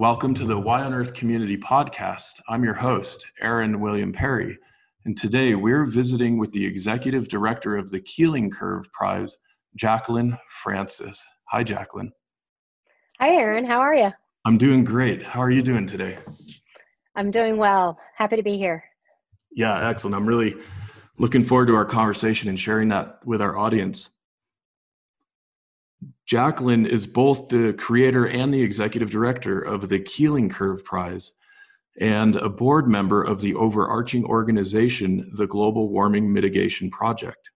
Welcome 0.00 0.32
to 0.36 0.46
the 0.46 0.58
Y 0.58 0.80
on 0.80 0.94
Earth 0.94 1.12
Community 1.12 1.58
Podcast. 1.58 2.40
I'm 2.48 2.64
your 2.64 2.72
host, 2.72 3.26
Aaron 3.42 3.82
William 3.82 4.14
Perry, 4.14 4.56
and 5.04 5.14
today 5.14 5.54
we're 5.54 5.84
visiting 5.84 6.38
with 6.38 6.50
the 6.52 6.64
Executive 6.64 7.28
Director 7.28 7.76
of 7.76 7.90
the 7.90 8.00
Keeling 8.00 8.50
Curve 8.50 8.90
Prize, 8.94 9.36
Jacquelyn 9.78 10.38
Francis. 10.62 11.22
Hi, 11.50 11.62
Jacquelyn. 11.62 12.08
Hi, 13.20 13.34
Aaron. 13.34 13.66
How 13.66 13.78
are 13.80 13.94
you? 13.94 14.10
I'm 14.46 14.56
doing 14.56 14.84
great. 14.84 15.22
How 15.22 15.40
are 15.40 15.50
you 15.50 15.60
doing 15.60 15.84
today? 15.86 16.16
I'm 17.14 17.30
doing 17.30 17.58
well. 17.58 17.98
Happy 18.16 18.36
to 18.36 18.42
be 18.42 18.56
here. 18.56 18.82
Yeah, 19.52 19.86
excellent. 19.86 20.16
I'm 20.16 20.24
really 20.24 20.56
looking 21.18 21.44
forward 21.44 21.66
to 21.66 21.74
our 21.74 21.84
conversation 21.84 22.48
and 22.48 22.58
sharing 22.58 22.88
that 22.88 23.18
with 23.26 23.42
our 23.42 23.58
audience. 23.58 24.08
Jacquelyn 26.30 26.86
is 26.86 27.08
both 27.08 27.48
the 27.48 27.74
creator 27.74 28.28
and 28.28 28.54
the 28.54 28.62
executive 28.62 29.10
director 29.10 29.60
of 29.60 29.88
the 29.88 29.98
Keeling 29.98 30.48
Curve 30.48 30.84
Prize 30.84 31.32
and 32.00 32.36
a 32.36 32.48
board 32.48 32.86
member 32.86 33.20
of 33.24 33.40
the 33.40 33.52
overarching 33.56 34.24
organization, 34.24 35.28
the 35.36 35.48
Global 35.48 35.88
Warming 35.88 36.32
Mitigation 36.32 36.88
Project. 36.88 37.50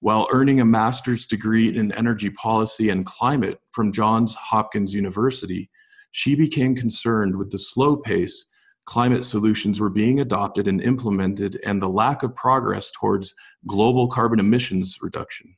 While 0.00 0.26
earning 0.32 0.60
a 0.60 0.64
master's 0.64 1.28
degree 1.28 1.76
in 1.76 1.92
energy 1.92 2.30
policy 2.30 2.88
and 2.88 3.06
climate 3.06 3.60
from 3.70 3.92
Johns 3.92 4.34
Hopkins 4.34 4.92
University, 4.92 5.70
she 6.10 6.34
became 6.34 6.74
concerned 6.74 7.36
with 7.36 7.52
the 7.52 7.58
slow 7.58 7.96
pace 7.96 8.46
climate 8.84 9.24
solutions 9.24 9.78
were 9.78 9.88
being 9.88 10.18
adopted 10.18 10.66
and 10.66 10.82
implemented 10.82 11.60
and 11.64 11.80
the 11.80 11.88
lack 11.88 12.24
of 12.24 12.34
progress 12.34 12.90
towards 12.90 13.32
global 13.68 14.08
carbon 14.08 14.40
emissions 14.40 14.98
reduction. 15.00 15.54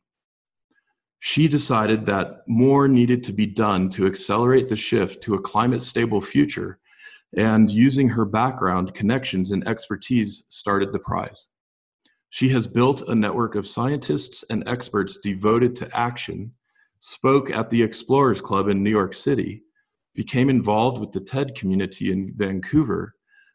She 1.26 1.48
decided 1.48 2.04
that 2.04 2.46
more 2.46 2.86
needed 2.86 3.24
to 3.24 3.32
be 3.32 3.46
done 3.46 3.88
to 3.90 4.04
accelerate 4.04 4.68
the 4.68 4.76
shift 4.76 5.22
to 5.22 5.32
a 5.32 5.40
climate 5.40 5.82
stable 5.82 6.20
future, 6.20 6.80
and 7.34 7.70
using 7.70 8.10
her 8.10 8.26
background, 8.26 8.92
connections, 8.92 9.50
and 9.50 9.66
expertise, 9.66 10.42
started 10.48 10.92
the 10.92 10.98
prize. 10.98 11.46
She 12.28 12.50
has 12.50 12.66
built 12.66 13.08
a 13.08 13.14
network 13.14 13.54
of 13.54 13.66
scientists 13.66 14.44
and 14.50 14.68
experts 14.68 15.16
devoted 15.22 15.74
to 15.76 15.96
action, 15.96 16.52
spoke 17.00 17.50
at 17.50 17.70
the 17.70 17.82
Explorers 17.82 18.42
Club 18.42 18.68
in 18.68 18.82
New 18.82 18.90
York 18.90 19.14
City, 19.14 19.62
became 20.14 20.50
involved 20.50 21.00
with 21.00 21.12
the 21.12 21.20
TED 21.20 21.54
community 21.54 22.12
in 22.12 22.34
Vancouver, 22.36 23.14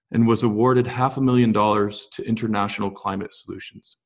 and 0.09 0.28
was 0.28 0.42
awarded 0.42 0.88
half 0.88 1.17
a 1.17 1.22
million 1.22 1.52
dollars 1.52 2.08
to 2.14 2.28
International 2.28 2.90
Climate 2.90 3.31
Solutions. 3.31 3.97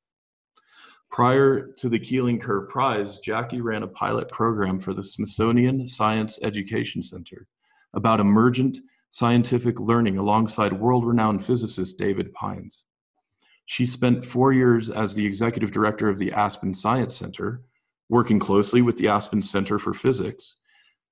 Prior 1.14 1.68
to 1.78 1.90
the 1.90 2.00
Keeling 2.00 2.40
Curve 2.40 2.68
Prize, 2.70 3.20
Jackie 3.20 3.62
ran 3.62 3.84
a 3.84 3.88
pilot 3.88 4.30
program 4.30 4.80
for 4.80 4.94
the 4.94 5.04
Smithsonian 5.04 5.88
Science 5.88 6.40
Education 6.42 7.04
Center 7.04 7.48
about 7.94 8.20
emergent 8.20 8.80
scientific 9.12 9.80
learning 9.80 10.18
alongside 10.18 10.74
world 10.74 11.06
renowned 11.06 11.46
physicist 11.46 12.00
David 12.00 12.34
Pines. 12.34 12.86
She 13.66 13.86
spent 13.86 14.26
four 14.26 14.52
years 14.52 14.90
as 14.90 15.14
the 15.14 15.26
executive 15.26 15.72
director 15.72 16.10
of 16.10 16.18
the 16.18 16.34
Aspen 16.34 16.74
Science 16.74 17.16
Center, 17.16 17.62
working 18.10 18.40
closely 18.40 18.82
with 18.82 18.98
the 18.98 19.08
Aspen 19.08 19.42
Center 19.42 19.80
for 19.80 19.94
Physics 19.94 20.58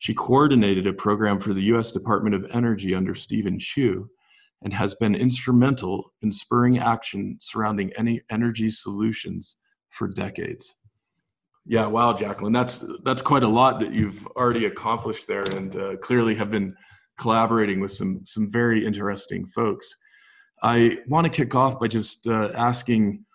she 0.02 0.16
coordinated 0.16 0.88
a 0.88 0.94
program 0.94 1.40
for 1.40 1.54
the 1.54 1.62
U.S. 1.66 1.92
Department 1.92 2.34
of 2.34 2.50
Energy 2.50 2.96
under 2.96 3.14
Steven 3.14 3.60
Chu 3.60 4.10
and 4.64 4.74
has 4.74 4.96
been 4.96 5.14
instrumental 5.14 6.12
in 6.24 6.32
spurring 6.32 6.80
action 6.80 7.38
surrounding 7.40 7.94
any 7.96 8.20
energy 8.32 8.72
solutions 8.72 9.58
for 9.92 10.08
decades. 10.08 10.76
Yeah, 11.66 11.86
wow, 11.86 12.14
Jacquelyn, 12.14 12.54
that's 12.54 12.84
that's 13.04 13.22
quite 13.22 13.44
a 13.44 13.48
lot 13.48 13.80
that 13.82 13.94
you've 13.94 14.26
already 14.36 14.66
accomplished 14.66 15.28
there, 15.28 15.44
and 15.44 15.76
uh, 15.76 15.98
clearly 15.98 16.34
have 16.36 16.50
been 16.50 16.76
collaborating 17.20 17.80
with 17.80 17.92
some 17.92 18.22
some 18.26 18.52
very 18.52 18.84
interesting 18.84 19.46
folks. 19.48 19.96
I 20.64 21.00
want 21.08 21.26
to 21.26 21.32
kick 21.32 21.54
off 21.54 21.80
by 21.80 21.88
just 21.88 22.28
uh, 22.28 22.52
asking 22.56 23.26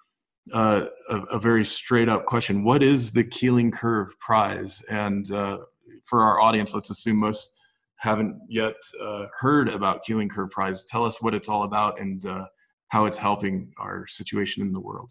uh, 0.52 0.86
a, 1.08 1.16
a, 1.32 1.38
very 1.38 1.64
straight 1.64 2.08
up 2.08 2.26
question: 2.26 2.64
What 2.64 2.82
is 2.82 3.12
the 3.12 3.22
Keeling 3.22 3.70
Curve 3.70 4.08
Prize, 4.18 4.82
and 4.90 5.30
uh, 5.30 5.58
for 6.04 6.22
our 6.22 6.40
audience, 6.40 6.74
let's 6.74 6.90
assume 6.90 7.20
most 7.20 7.52
haven't 7.98 8.40
yet 8.48 8.76
uh, 9.00 9.26
heard 9.38 9.68
about 9.68 10.04
Keeling 10.04 10.28
Curve 10.28 10.50
Prize. 10.50 10.84
Tell 10.84 11.04
us 11.04 11.22
what 11.22 11.34
it's 11.34 11.48
all 11.48 11.64
about 11.64 12.00
and 12.00 12.24
uh, 12.26 12.46
how 12.88 13.06
it's 13.06 13.18
helping 13.18 13.72
our 13.78 14.06
situation 14.06 14.62
in 14.62 14.72
the 14.72 14.80
world. 14.80 15.10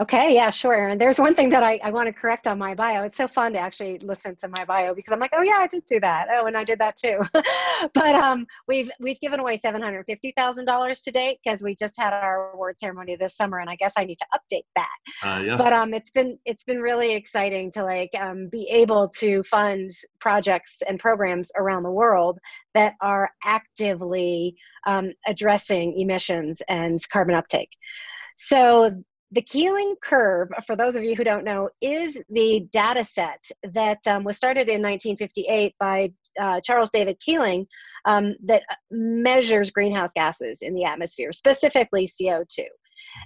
Okay, 0.00 0.34
yeah, 0.34 0.50
sure. 0.50 0.88
And 0.88 1.00
there's 1.00 1.20
one 1.20 1.36
thing 1.36 1.50
that 1.50 1.62
I, 1.62 1.78
I 1.84 1.92
want 1.92 2.08
to 2.08 2.12
correct 2.12 2.48
on 2.48 2.58
my 2.58 2.74
bio. 2.74 3.04
It's 3.04 3.16
so 3.16 3.28
fun 3.28 3.52
to 3.52 3.60
actually 3.60 4.00
listen 4.00 4.34
to 4.40 4.48
my 4.48 4.64
bio 4.64 4.92
because 4.92 5.12
I'm 5.12 5.20
like, 5.20 5.30
oh 5.32 5.42
yeah, 5.42 5.58
I 5.58 5.68
did 5.68 5.86
do 5.86 6.00
that. 6.00 6.26
Oh, 6.34 6.46
and 6.46 6.56
I 6.56 6.64
did 6.64 6.80
that 6.80 6.96
too. 6.96 7.20
but 7.94 8.14
um, 8.16 8.44
we've 8.66 8.90
we've 8.98 9.20
given 9.20 9.38
away 9.38 9.56
seven 9.56 9.80
hundred 9.80 10.04
fifty 10.06 10.32
thousand 10.36 10.64
dollars 10.64 11.02
to 11.02 11.12
date 11.12 11.38
because 11.44 11.62
we 11.62 11.76
just 11.76 11.96
had 11.96 12.12
our 12.12 12.50
award 12.54 12.76
ceremony 12.76 13.14
this 13.14 13.36
summer, 13.36 13.60
and 13.60 13.70
I 13.70 13.76
guess 13.76 13.92
I 13.96 14.04
need 14.04 14.18
to 14.18 14.26
update 14.34 14.64
that. 14.74 14.96
Uh, 15.22 15.42
yes. 15.44 15.58
But 15.58 15.72
um, 15.72 15.94
it's 15.94 16.10
been 16.10 16.38
it's 16.44 16.64
been 16.64 16.80
really 16.80 17.14
exciting 17.14 17.70
to 17.72 17.84
like 17.84 18.10
um, 18.18 18.48
be 18.48 18.68
able 18.72 19.10
to 19.20 19.44
fund 19.44 19.92
projects 20.18 20.82
and 20.88 20.98
programs 20.98 21.52
around 21.56 21.84
the 21.84 21.92
world 21.92 22.40
that 22.74 22.94
are 23.00 23.30
actively 23.44 24.56
um, 24.88 25.12
addressing 25.28 25.96
emissions 26.00 26.62
and 26.68 26.98
carbon 27.12 27.36
uptake. 27.36 27.70
So 28.36 28.90
the 29.34 29.42
Keeling 29.42 29.96
curve, 30.00 30.48
for 30.64 30.76
those 30.76 30.94
of 30.94 31.02
you 31.02 31.16
who 31.16 31.24
don't 31.24 31.44
know, 31.44 31.68
is 31.80 32.20
the 32.30 32.68
data 32.72 33.04
set 33.04 33.44
that 33.72 33.98
um, 34.06 34.22
was 34.22 34.36
started 34.36 34.68
in 34.68 34.80
1958 34.80 35.74
by 35.80 36.12
uh, 36.40 36.60
Charles 36.62 36.90
David 36.92 37.18
Keeling 37.20 37.66
um, 38.04 38.36
that 38.44 38.62
measures 38.92 39.70
greenhouse 39.70 40.12
gases 40.14 40.60
in 40.62 40.72
the 40.74 40.84
atmosphere, 40.84 41.32
specifically 41.32 42.06
CO2. 42.06 42.64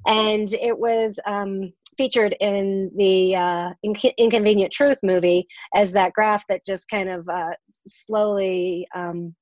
And 0.07 0.53
it 0.55 0.79
was 0.79 1.21
um, 1.27 1.73
featured 1.99 2.35
in 2.41 2.91
the 2.97 3.37
uh, 3.37 3.71
Inc- 3.85 4.17
Inconvenient 4.17 4.73
Truth 4.73 4.99
movie 5.03 5.47
as 5.75 5.93
that 5.93 6.15
graph 6.15 6.47
that 6.49 6.65
just 6.65 6.89
kind 6.89 7.11
of 7.11 7.29
uh, 7.29 7.51
slowly 7.87 8.89
um, 8.95 9.35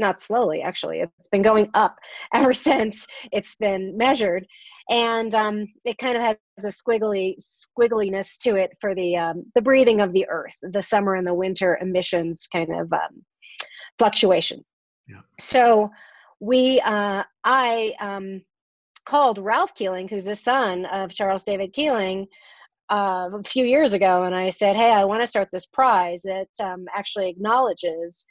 not 0.00 0.20
slowly 0.20 0.62
actually. 0.62 1.00
It's 1.00 1.28
been 1.28 1.42
going 1.42 1.70
up 1.74 1.96
ever 2.34 2.52
since 2.68 3.06
it's 3.30 3.56
been 3.56 3.96
measured. 3.96 4.46
And 4.88 5.32
um, 5.36 5.68
it 5.84 5.98
kind 5.98 6.16
of 6.16 6.22
has 6.22 6.36
a 6.64 6.68
squiggly 6.68 7.36
squiggliness 7.38 8.36
to 8.38 8.56
it 8.56 8.76
for 8.80 8.94
the 8.94 9.16
um, 9.16 9.44
the 9.54 9.62
breathing 9.62 10.00
of 10.00 10.12
the 10.12 10.26
earth 10.28 10.56
the 10.62 10.82
summer 10.82 11.14
and 11.14 11.26
the 11.26 11.34
winter 11.34 11.78
emissions 11.80 12.48
kind 12.52 12.74
of 12.74 12.92
um, 12.92 13.24
fluctuation. 13.98 14.64
Yeah. 15.08 15.20
so 15.38 15.90
we 16.40 16.80
uh, 16.80 17.22
i 17.44 17.94
um, 18.00 18.42
called 19.04 19.38
ralph 19.38 19.74
keeling 19.74 20.08
who's 20.08 20.24
the 20.24 20.34
son 20.34 20.86
of 20.86 21.12
charles 21.12 21.44
david 21.44 21.72
keeling 21.72 22.26
uh, 22.90 23.28
a 23.32 23.42
few 23.42 23.64
years 23.64 23.92
ago 23.92 24.24
and 24.24 24.34
i 24.34 24.50
said 24.50 24.76
hey 24.76 24.92
i 24.92 25.04
want 25.04 25.20
to 25.20 25.26
start 25.26 25.48
this 25.52 25.66
prize 25.66 26.22
that 26.22 26.48
um, 26.62 26.86
actually 26.94 27.28
acknowledges 27.28 28.24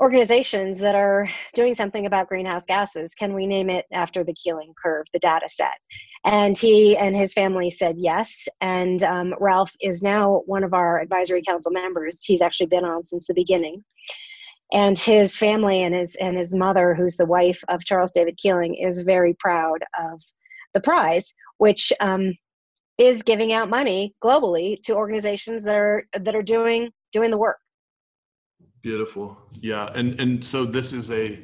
organizations 0.00 0.78
that 0.78 0.94
are 0.94 1.28
doing 1.54 1.74
something 1.74 2.06
about 2.06 2.28
greenhouse 2.28 2.64
gases. 2.66 3.14
Can 3.14 3.34
we 3.34 3.46
name 3.46 3.68
it 3.68 3.84
after 3.92 4.22
the 4.22 4.34
Keeling 4.34 4.72
curve, 4.80 5.06
the 5.12 5.18
data 5.18 5.48
set? 5.48 5.76
And 6.24 6.56
he 6.56 6.96
and 6.96 7.16
his 7.16 7.32
family 7.32 7.70
said 7.70 7.96
yes. 7.98 8.46
And 8.60 9.02
um, 9.02 9.34
Ralph 9.40 9.74
is 9.80 10.02
now 10.02 10.42
one 10.46 10.62
of 10.62 10.72
our 10.72 11.00
advisory 11.00 11.42
council 11.42 11.72
members. 11.72 12.24
He's 12.24 12.42
actually 12.42 12.66
been 12.66 12.84
on 12.84 13.04
since 13.04 13.26
the 13.26 13.34
beginning. 13.34 13.84
And 14.72 14.98
his 14.98 15.36
family 15.36 15.82
and 15.82 15.94
his 15.94 16.14
and 16.16 16.36
his 16.36 16.54
mother, 16.54 16.94
who's 16.94 17.16
the 17.16 17.24
wife 17.24 17.62
of 17.68 17.84
Charles 17.84 18.12
David 18.12 18.36
Keeling, 18.36 18.74
is 18.74 19.00
very 19.00 19.34
proud 19.34 19.82
of 19.98 20.22
the 20.74 20.80
prize, 20.80 21.34
which 21.56 21.92
um, 22.00 22.34
is 22.98 23.22
giving 23.22 23.52
out 23.52 23.70
money 23.70 24.14
globally 24.22 24.76
to 24.82 24.94
organizations 24.94 25.64
that 25.64 25.74
are 25.74 26.04
that 26.20 26.34
are 26.34 26.42
doing 26.42 26.90
doing 27.12 27.30
the 27.30 27.38
work. 27.38 27.56
Beautiful. 28.82 29.36
Yeah. 29.60 29.90
And 29.94 30.18
and 30.20 30.44
so 30.44 30.64
this 30.64 30.92
is 30.92 31.10
a 31.10 31.40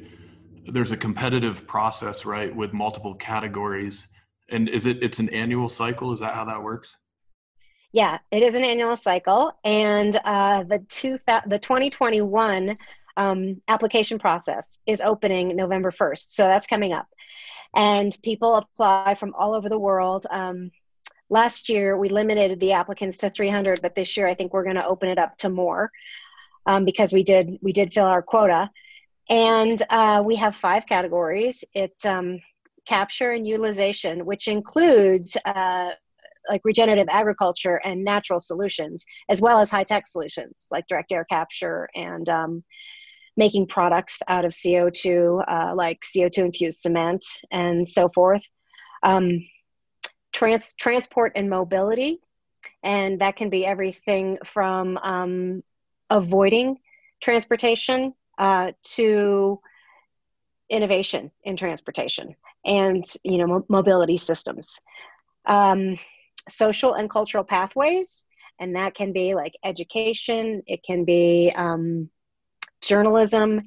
there's 0.67 0.91
a 0.91 0.97
competitive 0.97 1.67
process, 1.67 2.25
right, 2.25 2.53
with 2.55 2.73
multiple 2.73 3.13
categories. 3.15 4.07
And 4.49 4.69
is 4.69 4.85
it 4.85 5.03
it's 5.03 5.19
an 5.19 5.29
annual 5.29 5.69
cycle? 5.69 6.11
Is 6.11 6.19
that 6.21 6.33
how 6.33 6.45
that 6.45 6.61
works? 6.61 6.95
Yeah, 7.91 8.17
it 8.31 8.43
is 8.43 8.55
an 8.55 8.63
annual 8.63 8.95
cycle. 8.95 9.53
And 9.63 10.19
uh, 10.25 10.63
the 10.63 10.79
two 10.89 11.17
the 11.47 11.59
2021 11.59 12.75
um, 13.17 13.61
application 13.67 14.19
process 14.19 14.79
is 14.85 15.01
opening 15.01 15.55
November 15.55 15.91
1st. 15.91 16.33
So 16.33 16.43
that's 16.43 16.67
coming 16.67 16.93
up. 16.93 17.07
And 17.73 18.17
people 18.23 18.55
apply 18.55 19.15
from 19.15 19.33
all 19.35 19.53
over 19.53 19.69
the 19.69 19.79
world. 19.79 20.25
Um, 20.29 20.71
last 21.29 21.69
year 21.69 21.97
we 21.97 22.09
limited 22.09 22.59
the 22.59 22.73
applicants 22.73 23.17
to 23.17 23.29
300 23.29 23.81
but 23.81 23.95
this 23.95 24.15
year 24.15 24.27
i 24.27 24.35
think 24.35 24.53
we're 24.53 24.63
going 24.63 24.75
to 24.75 24.85
open 24.85 25.09
it 25.09 25.17
up 25.17 25.35
to 25.37 25.49
more 25.49 25.91
um, 26.65 26.85
because 26.85 27.13
we 27.13 27.23
did 27.23 27.57
we 27.61 27.71
did 27.71 27.93
fill 27.93 28.05
our 28.05 28.21
quota, 28.21 28.69
and 29.29 29.81
uh, 29.89 30.21
we 30.25 30.35
have 30.35 30.55
five 30.55 30.85
categories. 30.85 31.63
It's 31.73 32.05
um, 32.05 32.39
capture 32.87 33.31
and 33.31 33.45
utilization, 33.45 34.25
which 34.25 34.47
includes 34.47 35.37
uh, 35.45 35.89
like 36.49 36.61
regenerative 36.63 37.07
agriculture 37.09 37.81
and 37.83 38.03
natural 38.03 38.39
solutions, 38.39 39.05
as 39.29 39.41
well 39.41 39.59
as 39.59 39.71
high 39.71 39.83
tech 39.83 40.07
solutions 40.07 40.67
like 40.71 40.85
direct 40.87 41.11
air 41.11 41.25
capture 41.29 41.89
and 41.95 42.29
um, 42.29 42.63
making 43.37 43.67
products 43.67 44.19
out 44.27 44.45
of 44.45 44.51
CO2, 44.51 45.43
uh, 45.47 45.75
like 45.75 46.01
CO2 46.01 46.37
infused 46.45 46.79
cement 46.79 47.25
and 47.51 47.87
so 47.87 48.07
forth. 48.09 48.43
Um, 49.03 49.45
trans- 50.33 50.73
transport 50.73 51.33
and 51.35 51.49
mobility, 51.49 52.19
and 52.83 53.19
that 53.21 53.35
can 53.35 53.49
be 53.49 53.65
everything 53.65 54.37
from 54.45 54.97
um, 54.97 55.63
avoiding 56.09 56.77
transportation 57.21 58.13
uh, 58.37 58.71
to 58.83 59.59
innovation 60.69 61.31
in 61.43 61.55
transportation 61.55 62.35
and 62.65 63.03
you 63.23 63.37
know 63.37 63.47
mo- 63.47 63.65
mobility 63.69 64.17
systems. 64.17 64.79
Um, 65.45 65.97
social 66.49 66.93
and 66.93 67.09
cultural 67.09 67.43
pathways 67.43 68.25
and 68.59 68.75
that 68.75 68.93
can 68.93 69.13
be 69.13 69.33
like 69.33 69.55
education 69.63 70.61
it 70.67 70.83
can 70.83 71.05
be 71.05 71.51
um, 71.55 72.09
journalism 72.81 73.61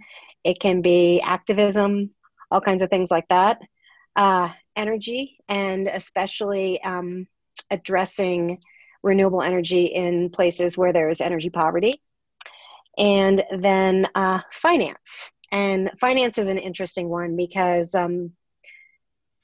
it 0.45 0.61
can 0.61 0.81
be 0.81 1.21
activism 1.21 2.11
all 2.51 2.61
kinds 2.61 2.83
of 2.83 2.91
things 2.91 3.11
like 3.11 3.29
that. 3.29 3.61
Uh, 4.17 4.51
energy 4.75 5.39
and 5.49 5.87
especially 5.87 6.83
um, 6.83 7.27
addressing 7.71 8.59
renewable 9.03 9.43
energy 9.43 9.85
in 9.87 10.29
places 10.31 10.77
where 10.77 10.93
there 10.93 11.09
is 11.09 11.21
energy 11.21 11.51
poverty 11.51 12.03
and 12.99 13.43
then 13.61 14.07
uh, 14.15 14.41
finance 14.53 15.33
and 15.51 15.91
finance 16.01 16.39
is 16.39 16.49
an 16.49 16.59
interesting 16.59 17.09
one 17.09 17.37
because 17.37 17.95
um, 17.95 18.33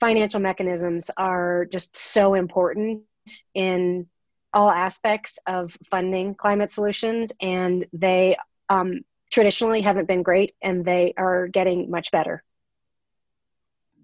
financial 0.00 0.40
mechanisms 0.40 1.10
are 1.16 1.66
just 1.66 1.96
so 1.96 2.34
important 2.34 3.02
in 3.54 4.06
all 4.52 4.70
aspects 4.70 5.38
of 5.46 5.76
funding 5.90 6.34
climate 6.34 6.70
solutions, 6.70 7.32
and 7.40 7.86
they 7.92 8.36
um, 8.68 9.00
traditionally 9.32 9.80
haven't 9.80 10.06
been 10.06 10.22
great, 10.22 10.54
and 10.62 10.84
they 10.84 11.14
are 11.16 11.48
getting 11.48 11.90
much 11.90 12.10
better. 12.10 12.42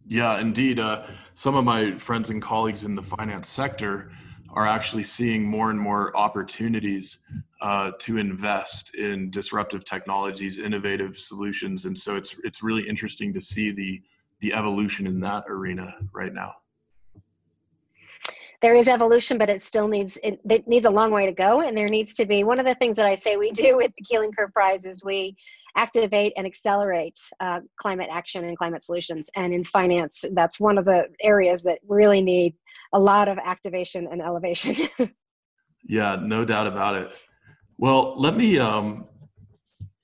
Yeah, 0.07 0.41
indeed. 0.41 0.81
Uh, 0.81 1.07
some 1.35 1.55
of 1.55 1.65
my 1.65 1.97
friends 1.99 2.31
and 2.31 2.43
colleagues 2.43 2.85
in 2.85 2.97
the 2.97 3.03
finance 3.03 3.49
sector 3.49 4.11
are 4.53 4.67
actually 4.67 5.05
seeing 5.05 5.45
more 5.45 5.71
and 5.71 5.81
more 5.81 6.17
opportunities 6.17 7.19
uh, 7.61 7.93
to 7.99 8.19
invest 8.19 8.95
in 8.95 9.31
disruptive 9.31 9.85
technologies, 9.85 10.59
innovative 10.59 11.19
solutions, 11.19 11.85
and 11.85 11.97
so 11.97 12.17
it's 12.17 12.35
it's 12.45 12.63
really 12.63 12.89
interesting 12.89 13.33
to 13.33 13.41
see 13.41 13.71
the 13.71 14.03
the 14.41 14.53
evolution 14.53 15.07
in 15.07 15.21
that 15.21 15.45
arena 15.49 15.95
right 16.13 16.33
now. 16.33 16.55
There 18.63 18.75
is 18.75 18.89
evolution, 18.89 19.39
but 19.39 19.49
it 19.49 19.63
still 19.63 19.89
needs 19.89 20.19
it, 20.23 20.39
it 20.49 20.69
needs 20.69 20.85
a 20.85 20.91
long 20.91 21.11
way 21.11 21.25
to 21.27 21.33
go, 21.33 21.63
and 21.63 21.77
there 21.77 21.89
needs 21.89 22.15
to 22.17 22.27
be 22.27 22.45
one 22.45 22.59
of 22.59 22.67
the 22.67 22.75
things 22.75 22.97
that 22.97 23.07
I 23.07 23.15
say 23.15 23.37
we 23.37 23.51
do 23.53 23.77
with 23.77 23.93
the 23.97 24.05
Keeling 24.05 24.33
Curve 24.33 24.53
Prize 24.53 24.85
is 24.85 25.03
we 25.05 25.37
activate 25.77 26.33
and 26.37 26.47
accelerate 26.47 27.19
uh, 27.41 27.61
climate 27.77 28.09
action 28.11 28.45
and 28.45 28.59
climate 28.59 28.85
solutions. 28.85 29.31
And 29.37 29.53
in 29.55 29.65
finance, 29.65 30.25
that's 30.33 30.59
one 30.59 30.79
of 30.79 30.85
the 30.85 31.05
areas 31.23 31.63
that 31.63 31.79
really 31.87 32.21
need 32.21 32.55
a 32.93 32.99
lot 32.99 33.29
of 33.29 33.39
activation 33.39 34.09
and 34.11 34.21
elevation. 34.21 34.75
yeah, 35.89 36.19
no 36.21 36.45
doubt 36.45 36.67
about 36.67 36.97
it. 36.97 37.11
Well, 37.79 38.15
let 38.19 38.37
me 38.37 38.59
um, 38.59 39.07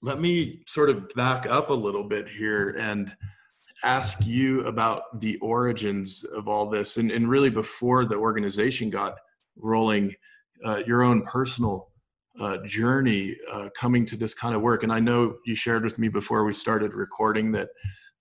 let 0.02 0.20
me 0.20 0.62
sort 0.66 0.88
of 0.88 1.08
back 1.14 1.46
up 1.46 1.68
a 1.68 1.74
little 1.74 2.04
bit 2.04 2.28
here 2.28 2.70
and 2.78 3.14
ask 3.84 4.24
you 4.24 4.66
about 4.66 5.02
the 5.20 5.36
origins 5.38 6.24
of 6.24 6.48
all 6.48 6.68
this, 6.68 6.96
and, 6.96 7.10
and 7.10 7.28
really 7.28 7.50
before 7.50 8.04
the 8.04 8.16
organization 8.16 8.90
got 8.90 9.16
rolling, 9.56 10.14
uh, 10.64 10.82
your 10.86 11.02
own 11.02 11.22
personal 11.22 11.90
uh, 12.40 12.58
journey 12.66 13.36
uh, 13.52 13.68
coming 13.74 14.04
to 14.06 14.16
this 14.16 14.34
kind 14.34 14.54
of 14.54 14.62
work. 14.62 14.82
And 14.82 14.92
I 14.92 15.00
know 15.00 15.36
you 15.46 15.54
shared 15.54 15.84
with 15.84 15.98
me 15.98 16.08
before 16.08 16.44
we 16.44 16.52
started 16.52 16.94
recording 16.94 17.52
that 17.52 17.68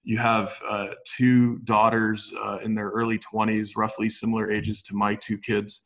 you 0.03 0.17
have 0.17 0.53
uh, 0.69 0.89
two 1.05 1.57
daughters 1.59 2.31
uh, 2.41 2.59
in 2.63 2.75
their 2.75 2.89
early 2.89 3.19
20s, 3.19 3.71
roughly 3.75 4.09
similar 4.09 4.51
ages 4.51 4.81
to 4.83 4.95
my 4.95 5.15
two 5.15 5.37
kids. 5.37 5.85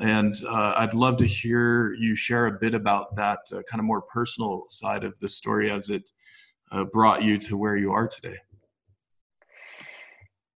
And 0.00 0.34
uh, 0.48 0.74
I'd 0.76 0.92
love 0.92 1.16
to 1.18 1.26
hear 1.26 1.94
you 1.94 2.16
share 2.16 2.46
a 2.46 2.58
bit 2.58 2.74
about 2.74 3.14
that 3.16 3.38
kind 3.50 3.78
of 3.78 3.84
more 3.84 4.02
personal 4.02 4.64
side 4.68 5.04
of 5.04 5.14
the 5.20 5.28
story 5.28 5.70
as 5.70 5.88
it 5.88 6.10
brought 6.92 7.22
you 7.22 7.38
to 7.38 7.56
where 7.56 7.76
you 7.76 7.92
are 7.92 8.08
today. 8.08 8.36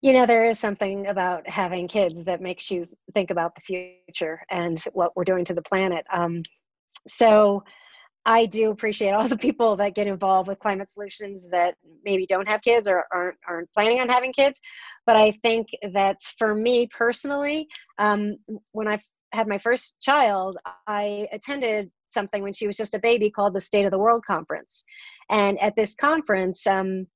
You 0.04 0.12
know, 0.12 0.26
there 0.26 0.44
is 0.44 0.58
something 0.58 1.06
about 1.06 1.48
having 1.48 1.88
kids 1.88 2.24
that 2.24 2.42
makes 2.42 2.70
you 2.70 2.86
think 3.14 3.30
about 3.30 3.54
the 3.54 3.62
future 3.62 4.42
and 4.50 4.78
what 4.92 5.16
we're 5.16 5.24
doing 5.24 5.46
to 5.46 5.54
the 5.54 5.62
planet. 5.62 6.04
Um, 6.12 6.42
so, 7.08 7.64
I 8.26 8.44
do 8.44 8.70
appreciate 8.70 9.12
all 9.12 9.26
the 9.28 9.38
people 9.38 9.76
that 9.76 9.94
get 9.94 10.06
involved 10.06 10.46
with 10.46 10.58
climate 10.58 10.90
solutions 10.90 11.48
that 11.52 11.76
maybe 12.04 12.26
don't 12.26 12.46
have 12.46 12.60
kids 12.60 12.86
or 12.86 13.04
aren't 13.14 13.38
aren't 13.48 13.72
planning 13.72 13.98
on 13.98 14.10
having 14.10 14.34
kids. 14.34 14.60
But 15.06 15.16
I 15.16 15.38
think 15.42 15.68
that 15.94 16.22
for 16.36 16.54
me 16.54 16.86
personally, 16.88 17.66
um, 17.98 18.36
when 18.72 18.88
I 18.88 18.98
had 19.32 19.48
my 19.48 19.56
first 19.56 19.94
child, 20.02 20.58
I 20.86 21.28
attended 21.32 21.90
something 22.08 22.42
when 22.42 22.52
she 22.52 22.66
was 22.66 22.76
just 22.76 22.94
a 22.94 22.98
baby 22.98 23.30
called 23.30 23.54
the 23.54 23.60
State 23.60 23.86
of 23.86 23.90
the 23.90 23.98
World 23.98 24.22
Conference. 24.26 24.84
And 25.30 25.58
at 25.60 25.74
this 25.76 25.94
conference, 25.94 26.66
um, 26.66 27.06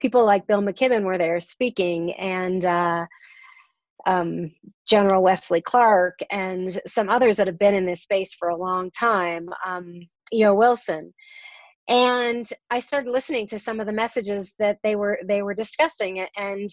people 0.00 0.24
like 0.24 0.46
Bill 0.46 0.62
McKibben 0.62 1.04
were 1.04 1.18
there 1.18 1.40
speaking, 1.40 2.12
and 2.12 2.64
uh, 2.64 3.06
um, 4.06 4.52
General 4.86 5.22
Wesley 5.22 5.60
Clark, 5.60 6.20
and 6.30 6.80
some 6.86 7.08
others 7.08 7.36
that 7.36 7.46
have 7.46 7.58
been 7.58 7.74
in 7.74 7.86
this 7.86 8.02
space 8.02 8.34
for 8.34 8.48
a 8.48 8.56
long 8.56 8.90
time, 8.90 9.48
um, 9.66 10.00
E.O. 10.32 10.54
Wilson. 10.54 11.12
And 11.88 12.48
I 12.70 12.78
started 12.78 13.10
listening 13.10 13.46
to 13.48 13.58
some 13.58 13.80
of 13.80 13.86
the 13.86 13.92
messages 13.92 14.54
that 14.58 14.78
they 14.82 14.96
were 14.96 15.18
they 15.26 15.42
were 15.42 15.54
discussing, 15.54 16.24
and 16.36 16.68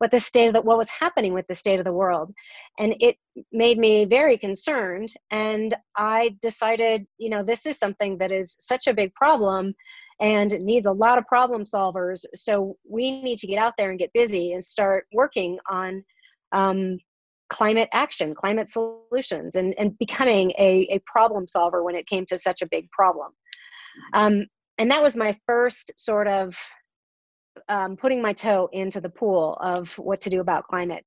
what 0.00 0.10
the 0.10 0.18
state 0.18 0.48
of 0.48 0.54
the, 0.54 0.60
what 0.62 0.78
was 0.78 0.90
happening 0.90 1.34
with 1.34 1.46
the 1.46 1.54
state 1.54 1.78
of 1.78 1.84
the 1.84 1.92
world. 1.92 2.32
And 2.78 2.94
it 3.00 3.16
made 3.52 3.78
me 3.78 4.04
very 4.04 4.36
concerned 4.36 5.08
and 5.30 5.74
i 5.96 6.36
decided 6.42 7.06
you 7.16 7.30
know 7.30 7.42
this 7.42 7.64
is 7.64 7.78
something 7.78 8.18
that 8.18 8.32
is 8.32 8.56
such 8.58 8.86
a 8.86 8.92
big 8.92 9.14
problem 9.14 9.72
and 10.20 10.50
needs 10.60 10.86
a 10.86 10.92
lot 10.92 11.16
of 11.16 11.24
problem 11.26 11.64
solvers 11.64 12.24
so 12.34 12.76
we 12.86 13.22
need 13.22 13.38
to 13.38 13.46
get 13.46 13.56
out 13.56 13.72
there 13.78 13.90
and 13.90 14.00
get 14.00 14.12
busy 14.12 14.52
and 14.52 14.62
start 14.62 15.06
working 15.12 15.58
on 15.70 16.04
um, 16.52 16.98
climate 17.50 17.88
action 17.92 18.34
climate 18.34 18.70
solutions 18.70 19.56
and, 19.56 19.74
and 19.78 19.98
becoming 19.98 20.50
a, 20.52 20.88
a 20.90 21.00
problem 21.04 21.46
solver 21.46 21.82
when 21.82 21.96
it 21.96 22.06
came 22.06 22.24
to 22.24 22.38
such 22.38 22.62
a 22.62 22.68
big 22.70 22.90
problem. 22.90 23.32
Um, 24.14 24.46
and 24.78 24.90
that 24.90 25.02
was 25.02 25.16
my 25.16 25.36
first 25.46 25.92
sort 25.96 26.26
of 26.26 26.56
um, 27.68 27.96
putting 27.96 28.22
my 28.22 28.32
toe 28.32 28.68
into 28.72 29.00
the 29.00 29.08
pool 29.08 29.56
of 29.60 29.96
what 29.98 30.20
to 30.22 30.30
do 30.30 30.40
about 30.40 30.66
climate 30.66 31.04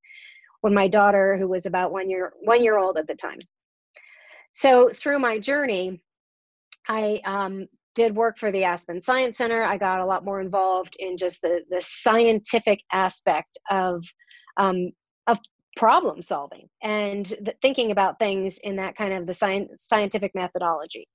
when 0.62 0.74
my 0.74 0.88
daughter, 0.88 1.36
who 1.38 1.48
was 1.48 1.66
about 1.66 1.92
one 1.92 2.10
year 2.10 2.34
one 2.42 2.64
year 2.64 2.78
old 2.78 2.98
at 2.98 3.08
the 3.08 3.16
time. 3.16 3.40
So 4.54 4.90
through 4.90 5.20
my 5.20 5.40
journey, 5.40 6.02
I 6.88 7.20
um, 7.26 7.68
did 7.96 8.16
work 8.16 8.38
for 8.38 8.52
the 8.52 8.64
Aspen 8.64 9.02
Science 9.02 9.38
Center. 9.38 9.64
I 9.64 9.78
got 9.78 10.00
a 10.00 10.06
lot 10.06 10.26
more 10.26 10.42
involved 10.42 10.96
in 11.00 11.18
just 11.18 11.42
the 11.42 11.62
the 11.70 11.82
scientific 11.82 12.82
aspect 12.92 13.58
of 13.70 14.04
um, 14.58 14.92
of 15.28 15.40
problem 15.76 16.22
solving 16.22 16.68
and 16.84 17.26
the, 17.42 17.54
thinking 17.62 17.92
about 17.92 18.20
things 18.20 18.60
in 18.60 18.76
that 18.76 18.96
kind 18.96 19.14
of 19.14 19.26
the 19.26 19.34
science, 19.34 19.72
scientific 19.80 20.32
methodology. 20.36 21.08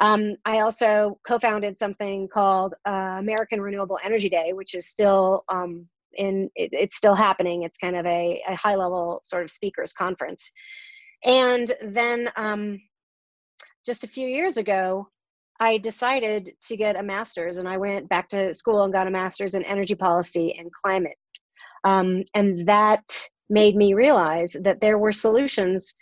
Um, 0.00 0.36
I 0.44 0.60
also 0.60 1.18
co-founded 1.26 1.76
something 1.76 2.28
called 2.28 2.74
uh, 2.86 3.16
American 3.18 3.60
Renewable 3.60 3.98
Energy 4.04 4.28
Day, 4.28 4.52
which 4.52 4.74
is 4.74 4.88
still 4.88 5.44
um, 5.48 5.86
in 6.14 6.48
it, 6.54 6.70
it's 6.72 6.96
still 6.96 7.14
happening. 7.14 7.62
It's 7.62 7.78
kind 7.78 7.96
of 7.96 8.06
a, 8.06 8.42
a 8.48 8.56
high-level 8.56 9.20
sort 9.24 9.42
of 9.42 9.50
speakers 9.50 9.92
conference. 9.92 10.50
And 11.24 11.72
then 11.82 12.30
um, 12.36 12.80
just 13.84 14.04
a 14.04 14.08
few 14.08 14.28
years 14.28 14.56
ago, 14.56 15.08
I 15.60 15.78
decided 15.78 16.52
to 16.68 16.76
get 16.76 16.96
a 16.96 17.02
master's, 17.02 17.58
and 17.58 17.68
I 17.68 17.78
went 17.78 18.08
back 18.08 18.28
to 18.28 18.54
school 18.54 18.84
and 18.84 18.92
got 18.92 19.08
a 19.08 19.10
master's 19.10 19.54
in 19.54 19.64
energy 19.64 19.96
policy 19.96 20.56
and 20.56 20.70
climate. 20.72 21.16
Um, 21.84 22.22
and 22.34 22.66
that 22.68 23.02
made 23.50 23.74
me 23.74 23.94
realize 23.94 24.54
that 24.62 24.80
there 24.80 24.98
were 24.98 25.10
solutions 25.10 25.94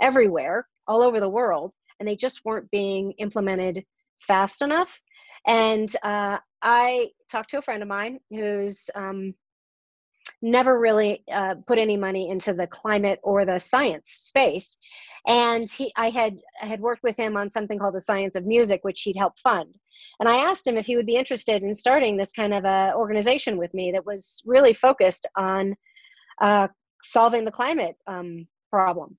everywhere, 0.00 0.66
all 0.86 1.02
over 1.02 1.20
the 1.20 1.28
world, 1.28 1.72
and 1.98 2.08
they 2.08 2.16
just 2.16 2.44
weren't 2.44 2.70
being 2.70 3.12
implemented 3.18 3.84
fast 4.20 4.62
enough. 4.62 5.00
And 5.46 5.94
uh, 6.02 6.38
I 6.62 7.08
talked 7.30 7.50
to 7.50 7.58
a 7.58 7.62
friend 7.62 7.82
of 7.82 7.88
mine 7.88 8.18
who's 8.30 8.90
um, 8.94 9.34
never 10.42 10.78
really 10.78 11.22
uh, 11.30 11.54
put 11.66 11.78
any 11.78 11.96
money 11.96 12.28
into 12.28 12.52
the 12.52 12.66
climate 12.66 13.20
or 13.22 13.44
the 13.44 13.58
science 13.58 14.10
space, 14.10 14.78
and 15.26 15.70
he, 15.70 15.92
I 15.96 16.10
had 16.10 16.38
I 16.62 16.66
had 16.66 16.80
worked 16.80 17.02
with 17.04 17.16
him 17.16 17.36
on 17.36 17.50
something 17.50 17.78
called 17.78 17.94
the 17.94 18.00
Science 18.00 18.34
of 18.36 18.44
Music, 18.46 18.80
which 18.82 19.02
he'd 19.02 19.16
helped 19.16 19.40
fund. 19.40 19.74
And 20.20 20.28
I 20.28 20.36
asked 20.36 20.66
him 20.66 20.76
if 20.76 20.86
he 20.86 20.96
would 20.96 21.06
be 21.06 21.16
interested 21.16 21.62
in 21.62 21.72
starting 21.72 22.16
this 22.16 22.32
kind 22.32 22.52
of 22.52 22.64
a 22.64 22.92
organization 22.94 23.56
with 23.56 23.72
me 23.72 23.92
that 23.92 24.04
was 24.04 24.42
really 24.44 24.74
focused 24.74 25.26
on 25.36 25.74
uh, 26.40 26.68
solving 27.02 27.44
the 27.44 27.50
climate 27.52 27.96
um, 28.06 28.46
problem 28.70 29.16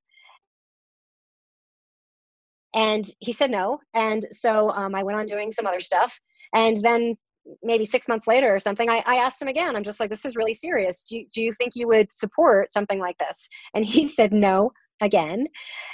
and 2.77 3.09
he 3.19 3.33
said 3.33 3.51
no 3.51 3.79
and 3.93 4.25
so 4.31 4.69
um, 4.71 4.95
i 4.95 5.03
went 5.03 5.17
on 5.17 5.25
doing 5.25 5.51
some 5.51 5.65
other 5.67 5.79
stuff 5.81 6.17
And 6.53 6.77
then 6.77 7.15
maybe 7.63 7.85
six 7.85 8.07
months 8.07 8.27
later 8.27 8.53
or 8.53 8.59
something, 8.59 8.89
I, 8.89 9.03
I 9.05 9.15
asked 9.15 9.41
him 9.41 9.47
again. 9.47 9.75
I'm 9.75 9.83
just 9.83 9.99
like, 9.99 10.09
this 10.09 10.25
is 10.25 10.35
really 10.35 10.53
serious. 10.53 11.03
Do 11.03 11.17
you, 11.17 11.25
do 11.33 11.41
you 11.41 11.53
think 11.53 11.73
you 11.75 11.87
would 11.87 12.11
support 12.11 12.73
something 12.73 12.99
like 12.99 13.17
this? 13.17 13.47
And 13.73 13.85
he 13.85 14.07
said 14.17 14.33
no 14.33 14.71
again. 15.01 15.47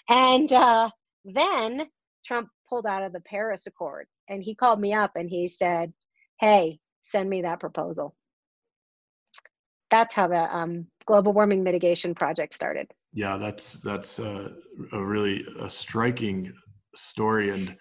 And 0.10 0.52
uh, 0.52 0.90
then 1.26 1.88
Trump 2.26 2.50
pulled 2.68 2.86
out 2.86 3.04
of 3.04 3.14
the 3.14 3.22
Paris 3.22 3.68
Accord 3.68 4.08
and 4.30 4.42
he 4.42 4.56
called 4.56 4.80
me 4.80 4.94
up 4.94 5.12
and 5.16 5.30
he 5.30 5.48
said, 5.48 5.94
hey, 6.40 6.80
send 7.04 7.30
me 7.30 7.42
that 7.42 7.60
proposal. 7.60 8.16
That's 9.92 10.16
how 10.16 10.28
the 10.28 10.56
um, 10.56 10.88
global 11.06 11.34
warming 11.34 11.64
mitigation 11.64 12.16
project 12.16 12.54
started. 12.54 12.88
Yeah, 13.14 13.38
that's 13.38 13.74
that's 13.82 14.18
uh, 14.18 14.50
a 14.92 15.06
really 15.06 15.46
a 15.60 15.70
striking 15.70 16.52
story, 16.96 17.50
and 17.50 17.76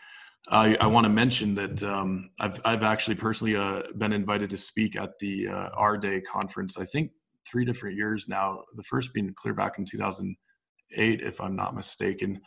I, 0.48 0.76
I 0.80 0.86
want 0.86 1.04
to 1.04 1.10
mention 1.10 1.54
that 1.54 1.82
um, 1.82 2.30
I've 2.40 2.60
I've 2.64 2.82
actually 2.82 3.16
personally 3.16 3.56
uh, 3.56 3.82
been 3.96 4.12
invited 4.12 4.50
to 4.50 4.58
speak 4.58 4.96
at 4.96 5.18
the 5.20 5.48
uh, 5.48 5.68
AREDAY 5.76 6.22
conference. 6.24 6.78
I 6.78 6.84
think 6.84 7.10
three 7.46 7.64
different 7.64 7.96
years 7.96 8.28
now. 8.28 8.62
The 8.76 8.82
first 8.84 9.12
being 9.12 9.32
clear 9.34 9.54
back 9.54 9.78
in 9.78 9.84
2008, 9.84 11.20
if 11.20 11.40
I'm 11.40 11.56
not 11.56 11.74
mistaken. 11.74 12.40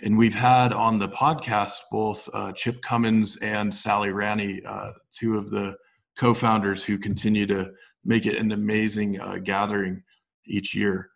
And 0.00 0.18
we've 0.18 0.34
had 0.34 0.72
on 0.72 0.98
the 0.98 1.08
podcast 1.08 1.78
both 1.90 2.28
uh, 2.32 2.52
Chip 2.52 2.82
Comins 2.82 3.36
and 3.36 3.72
Sally 3.72 4.10
Ranney, 4.10 4.60
uh, 4.66 4.90
two 5.12 5.38
of 5.38 5.50
the 5.50 5.76
co-founders 6.18 6.84
who 6.84 6.98
continue 6.98 7.46
to 7.46 7.70
make 8.04 8.26
it 8.26 8.36
an 8.36 8.52
amazing 8.52 9.20
uh, 9.20 9.38
gathering 9.42 10.02
each 10.46 10.74
year. 10.74 11.10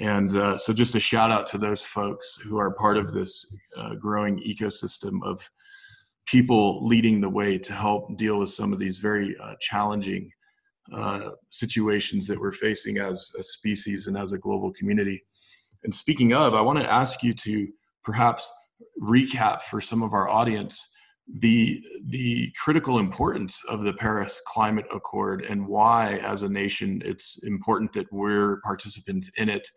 And 0.00 0.36
uh, 0.36 0.58
so, 0.58 0.72
just 0.72 0.94
a 0.94 1.00
shout 1.00 1.30
out 1.30 1.46
to 1.48 1.58
those 1.58 1.82
folks 1.82 2.36
who 2.36 2.58
are 2.58 2.72
part 2.72 2.96
of 2.98 3.14
this 3.14 3.46
uh, 3.76 3.94
growing 3.94 4.38
ecosystem 4.40 5.18
of 5.22 5.48
people 6.26 6.86
leading 6.86 7.20
the 7.20 7.28
way 7.28 7.56
to 7.56 7.72
help 7.72 8.16
deal 8.18 8.38
with 8.38 8.50
some 8.50 8.72
of 8.72 8.78
these 8.78 8.98
very 8.98 9.34
uh, 9.42 9.54
challenging 9.60 10.30
uh, 10.92 11.30
situations 11.50 12.26
that 12.26 12.38
we're 12.38 12.52
facing 12.52 12.98
as 12.98 13.32
a 13.38 13.42
species 13.42 14.06
and 14.06 14.16
as 14.16 14.32
a 14.32 14.38
global 14.38 14.72
community. 14.72 15.22
And 15.84 15.94
speaking 15.94 16.34
of, 16.34 16.54
I 16.54 16.60
want 16.60 16.78
to 16.78 16.92
ask 16.92 17.22
you 17.22 17.32
to 17.34 17.68
perhaps 18.04 18.50
recap 19.02 19.62
for 19.62 19.80
some 19.80 20.02
of 20.02 20.12
our 20.12 20.28
audience 20.28 20.90
the 21.36 21.82
the 22.06 22.50
critical 22.56 22.98
importance 22.98 23.62
of 23.68 23.82
the 23.82 23.92
Paris 23.92 24.40
Climate 24.46 24.86
Accord 24.94 25.44
and 25.44 25.66
why, 25.66 26.18
as 26.22 26.42
a 26.42 26.48
nation, 26.48 27.02
it's 27.04 27.38
important 27.44 27.92
that 27.92 28.10
we're 28.12 28.60
participants 28.62 29.30
in 29.36 29.48
it. 29.48 29.68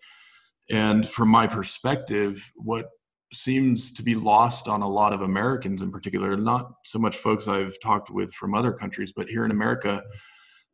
And 0.70 1.08
from 1.08 1.27
my 1.27 1.48
perspective, 1.48 2.50
what 2.55 2.86
seems 3.34 3.91
to 3.93 4.03
be 4.03 4.15
lost 4.15 4.67
on 4.67 4.81
a 4.81 4.88
lot 4.88 5.13
of 5.13 5.22
Americans 5.22 5.81
in 5.81 5.91
particular, 5.91 6.36
not 6.38 6.72
so 6.86 7.00
much 7.00 7.17
folks 7.17 7.48
I've 7.48 7.79
talked 7.81 8.10
with 8.10 8.34
from 8.34 8.53
other 8.53 8.72
countries, 8.72 9.13
but 9.15 9.27
here 9.27 9.46
in 9.46 9.51
America, 9.51 10.01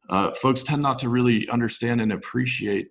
uh, 0.10 0.32
folks 0.32 0.64
tend 0.64 0.82
not 0.82 1.00
to 1.00 1.10
really 1.10 1.48
understand 1.50 2.02
and 2.02 2.14
appreciate 2.14 2.88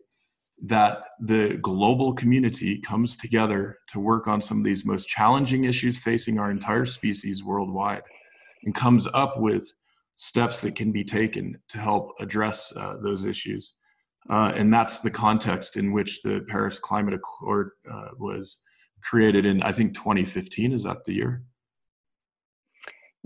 that 0.62 1.02
the 1.20 1.58
global 1.58 2.14
community 2.14 2.80
comes 2.80 3.16
together 3.16 3.78
to 3.88 4.00
work 4.00 4.26
on 4.26 4.40
some 4.40 4.58
of 4.58 4.64
these 4.64 4.86
most 4.86 5.08
challenging 5.08 5.64
issues 5.64 5.98
facing 5.98 6.38
our 6.38 6.50
entire 6.50 6.86
species 6.86 7.44
worldwide 7.44 8.02
and 8.64 8.74
comes 8.74 9.06
up 9.12 9.38
with 9.38 9.72
steps 10.16 10.62
that 10.62 10.74
can 10.74 10.92
be 10.92 11.04
taken 11.04 11.58
to 11.68 11.78
help 11.78 12.12
address 12.20 12.72
uh, 12.76 12.96
those 13.02 13.24
issues. 13.24 13.74
Uh, 14.30 14.52
and 14.56 14.72
that's 14.72 15.00
the 15.00 15.10
context 15.10 15.76
in 15.76 15.92
which 15.92 16.22
the 16.22 16.44
Paris 16.48 16.78
Climate 16.78 17.14
Accord 17.14 17.70
uh, 17.90 18.08
was 18.18 18.58
created 19.02 19.44
in, 19.44 19.62
I 19.62 19.72
think, 19.72 19.94
2015. 19.94 20.72
Is 20.72 20.84
that 20.84 21.04
the 21.04 21.12
year? 21.12 21.42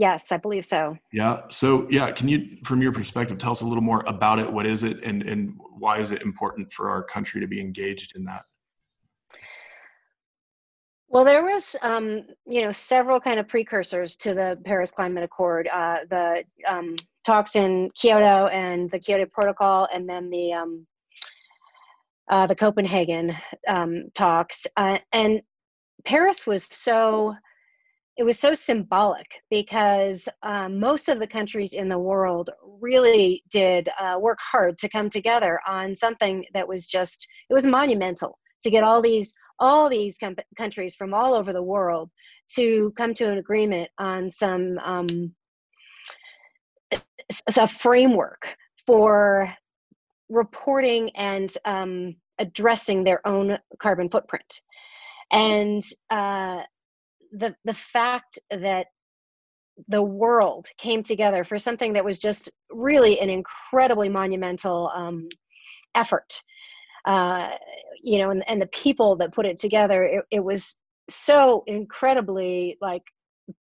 Yes, 0.01 0.33
I 0.33 0.39
believe 0.39 0.65
so. 0.65 0.97
Yeah. 1.13 1.43
So, 1.51 1.87
yeah, 1.91 2.11
can 2.11 2.27
you, 2.27 2.57
from 2.65 2.81
your 2.81 2.91
perspective, 2.91 3.37
tell 3.37 3.53
us 3.53 3.61
a 3.61 3.67
little 3.67 3.83
more 3.83 4.03
about 4.07 4.39
it? 4.39 4.51
What 4.51 4.65
is 4.65 4.83
it, 4.83 5.05
and 5.05 5.23
and 5.23 5.61
why 5.79 5.99
is 5.99 6.11
it 6.11 6.23
important 6.23 6.73
for 6.73 6.89
our 6.89 7.03
country 7.03 7.39
to 7.43 7.47
be 7.47 7.61
engaged 7.61 8.17
in 8.17 8.25
that? 8.25 8.45
Well, 11.09 11.27
there 11.27 11.45
was, 11.45 11.77
um, 11.83 12.23
you 12.47 12.65
know, 12.65 12.73
several 12.73 13.21
kind 13.21 13.39
of 13.39 13.47
precursors 13.47 14.17
to 14.19 14.33
the 14.33 14.59
Paris 14.65 14.91
Climate 14.91 15.23
Accord. 15.23 15.69
Uh, 15.69 15.99
the 16.09 16.45
um, 16.67 16.97
talks 17.27 17.55
in 17.55 17.91
Kyoto 17.95 18.47
and 18.47 18.91
the 18.91 18.99
Kyoto 18.99 19.27
Protocol, 19.27 19.87
and 19.93 20.09
then 20.09 20.31
the 20.31 20.55
um, 20.55 20.87
uh, 22.31 22.47
the 22.47 22.57
Copenhagen 22.57 23.37
um, 23.69 24.05
talks. 24.15 24.67
Uh, 24.79 24.97
and 25.13 25.43
Paris 26.07 26.47
was 26.47 26.65
so 26.65 27.35
it 28.21 28.25
was 28.27 28.39
so 28.39 28.53
symbolic 28.53 29.41
because 29.49 30.29
um, 30.43 30.79
most 30.79 31.09
of 31.09 31.19
the 31.19 31.27
countries 31.27 31.73
in 31.73 31.89
the 31.89 31.99
world 31.99 32.51
really 32.79 33.43
did 33.51 33.89
uh, 33.99 34.19
work 34.21 34.39
hard 34.43 34.77
to 34.77 34.91
come 34.91 35.09
together 35.09 35.59
on 35.67 35.97
something 35.97 36.45
that 36.53 36.69
was 36.69 36.87
just 36.87 37.27
it 37.49 37.55
was 37.55 37.67
monumental 37.67 38.39
to 38.63 38.69
get 38.69 38.85
all 38.85 39.01
these 39.01 39.33
all 39.59 39.89
these 39.89 40.19
com- 40.19 40.37
countries 40.59 40.95
from 40.95 41.15
all 41.15 41.35
over 41.35 41.55
the 41.55 41.63
world 41.63 42.11
to 42.47 42.93
come 42.95 43.15
to 43.15 43.27
an 43.27 43.39
agreement 43.39 43.89
on 43.97 44.31
some 44.31 44.77
um, 44.85 45.35
a 47.57 47.67
framework 47.67 48.55
for 48.87 49.51
reporting 50.29 51.09
and 51.17 51.55
um, 51.65 52.15
addressing 52.39 53.03
their 53.03 53.27
own 53.27 53.57
carbon 53.81 54.11
footprint. 54.11 54.61
And 55.33 55.83
uh, 56.11 56.63
the 57.33 57.55
the 57.65 57.75
fact 57.75 58.39
that 58.51 58.87
the 59.89 60.03
world 60.03 60.67
came 60.77 61.03
together 61.03 61.43
for 61.43 61.57
something 61.57 61.95
that 61.95 62.05
was 62.05 62.19
just 62.19 62.51
really 62.71 63.19
an 63.21 63.31
incredibly 63.31 64.09
monumental 64.09 64.91
um, 64.95 65.29
effort 65.95 66.43
uh, 67.07 67.51
you 68.03 68.19
know 68.19 68.31
and, 68.31 68.43
and 68.49 68.61
the 68.61 68.67
people 68.67 69.17
that 69.17 69.33
put 69.33 69.47
it 69.47 69.59
together 69.59 70.05
it, 70.05 70.25
it 70.31 70.45
was 70.45 70.77
so 71.09 71.65
incredibly 71.67 72.77
like 72.81 73.03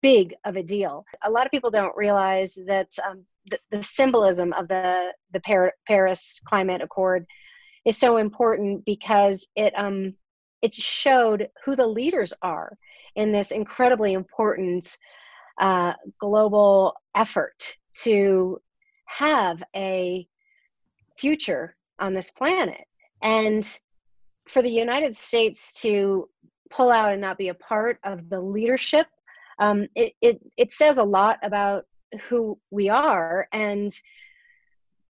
big 0.01 0.35
of 0.45 0.55
a 0.55 0.63
deal. 0.63 1.05
A 1.23 1.29
lot 1.29 1.45
of 1.45 1.51
people 1.51 1.71
don't 1.71 1.95
realize 1.95 2.57
that 2.67 2.89
um, 3.07 3.25
the, 3.49 3.59
the, 3.71 3.83
symbolism 3.83 4.53
of 4.53 4.67
the 4.67 5.11
the 5.33 5.39
Par- 5.39 5.73
paris 5.87 6.39
climate 6.45 6.81
accord 6.81 7.25
is 7.85 7.97
so 7.97 8.17
important 8.17 8.85
because 8.85 9.47
it 9.55 9.73
um 9.75 10.13
it 10.61 10.73
showed 10.73 11.49
who 11.65 11.75
the 11.75 11.87
leaders 11.87 12.33
are 12.43 12.77
in 13.15 13.31
this 13.31 13.51
incredibly 13.51 14.13
important 14.13 14.97
uh, 15.59 15.93
global 16.19 16.95
effort 17.15 17.77
to 17.93 18.59
have 19.05 19.61
a 19.75 20.27
future 21.17 21.75
on 21.99 22.13
this 22.13 22.31
planet. 22.31 22.85
And 23.21 23.67
for 24.47 24.61
the 24.61 24.69
United 24.69 25.15
States 25.15 25.79
to 25.81 26.27
pull 26.69 26.91
out 26.91 27.11
and 27.11 27.21
not 27.21 27.37
be 27.37 27.49
a 27.49 27.53
part 27.53 27.99
of 28.03 28.29
the 28.29 28.39
leadership, 28.39 29.07
um, 29.59 29.87
it, 29.95 30.13
it, 30.21 30.39
it 30.57 30.71
says 30.71 30.97
a 30.97 31.03
lot 31.03 31.37
about 31.43 31.85
who 32.27 32.57
we 32.71 32.89
are. 32.89 33.47
And 33.51 33.91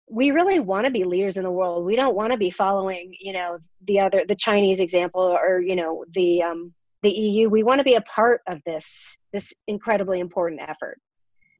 we 0.08 0.30
really 0.30 0.60
want 0.60 0.84
to 0.84 0.92
be 0.92 1.02
leaders 1.02 1.36
in 1.36 1.42
the 1.42 1.50
world. 1.50 1.84
We 1.84 1.96
don't 1.96 2.14
want 2.14 2.30
to 2.30 2.38
be 2.38 2.50
following, 2.50 3.14
you 3.18 3.32
know, 3.32 3.58
the 3.84 4.00
other, 4.00 4.24
the 4.28 4.36
Chinese 4.36 4.78
example 4.78 5.22
or, 5.22 5.60
you 5.60 5.74
know, 5.74 6.04
the, 6.12 6.42
um, 6.44 6.72
the 7.06 7.12
EU, 7.12 7.48
we 7.48 7.62
want 7.62 7.78
to 7.78 7.84
be 7.84 7.94
a 7.94 8.00
part 8.02 8.40
of 8.48 8.60
this 8.66 9.16
this 9.32 9.54
incredibly 9.68 10.18
important 10.18 10.60
effort, 10.60 10.98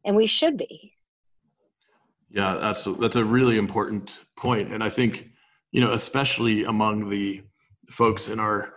and 0.04 0.16
we 0.16 0.26
should 0.26 0.56
be. 0.56 0.92
Yeah, 2.30 2.58
that's 2.60 2.84
a, 2.86 2.92
that's 2.92 3.14
a 3.14 3.24
really 3.24 3.56
important 3.56 4.12
point, 4.36 4.72
and 4.72 4.82
I 4.82 4.90
think 4.90 5.30
you 5.70 5.80
know, 5.80 5.92
especially 5.92 6.64
among 6.64 7.08
the 7.10 7.42
folks 7.90 8.28
in 8.28 8.40
our 8.40 8.74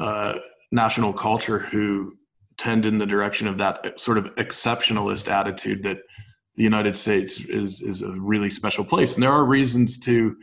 uh, 0.00 0.38
national 0.72 1.12
culture 1.12 1.58
who 1.58 2.16
tend 2.56 2.86
in 2.86 2.96
the 2.96 3.04
direction 3.04 3.46
of 3.46 3.58
that 3.58 4.00
sort 4.00 4.16
of 4.16 4.24
exceptionalist 4.36 5.30
attitude 5.30 5.82
that 5.82 5.98
the 6.54 6.62
United 6.62 6.96
States 6.96 7.40
is 7.44 7.82
is 7.82 8.00
a 8.00 8.12
really 8.12 8.48
special 8.48 8.86
place, 8.86 9.14
and 9.14 9.22
there 9.22 9.32
are 9.32 9.44
reasons 9.44 9.98
to, 9.98 10.34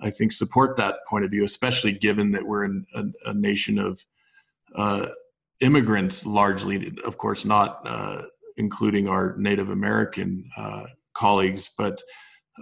I 0.00 0.10
think, 0.10 0.32
support 0.32 0.76
that 0.78 0.96
point 1.08 1.24
of 1.24 1.30
view, 1.30 1.44
especially 1.44 1.92
given 1.92 2.32
that 2.32 2.44
we're 2.44 2.64
in 2.64 2.84
a, 2.96 3.04
a 3.26 3.34
nation 3.34 3.78
of 3.78 4.04
uh, 4.74 5.06
immigrants 5.60 6.26
largely, 6.26 6.92
of 7.04 7.18
course, 7.18 7.44
not 7.44 7.78
uh, 7.86 8.22
including 8.56 9.08
our 9.08 9.34
Native 9.36 9.70
American 9.70 10.48
uh, 10.56 10.84
colleagues, 11.14 11.70
but 11.76 12.02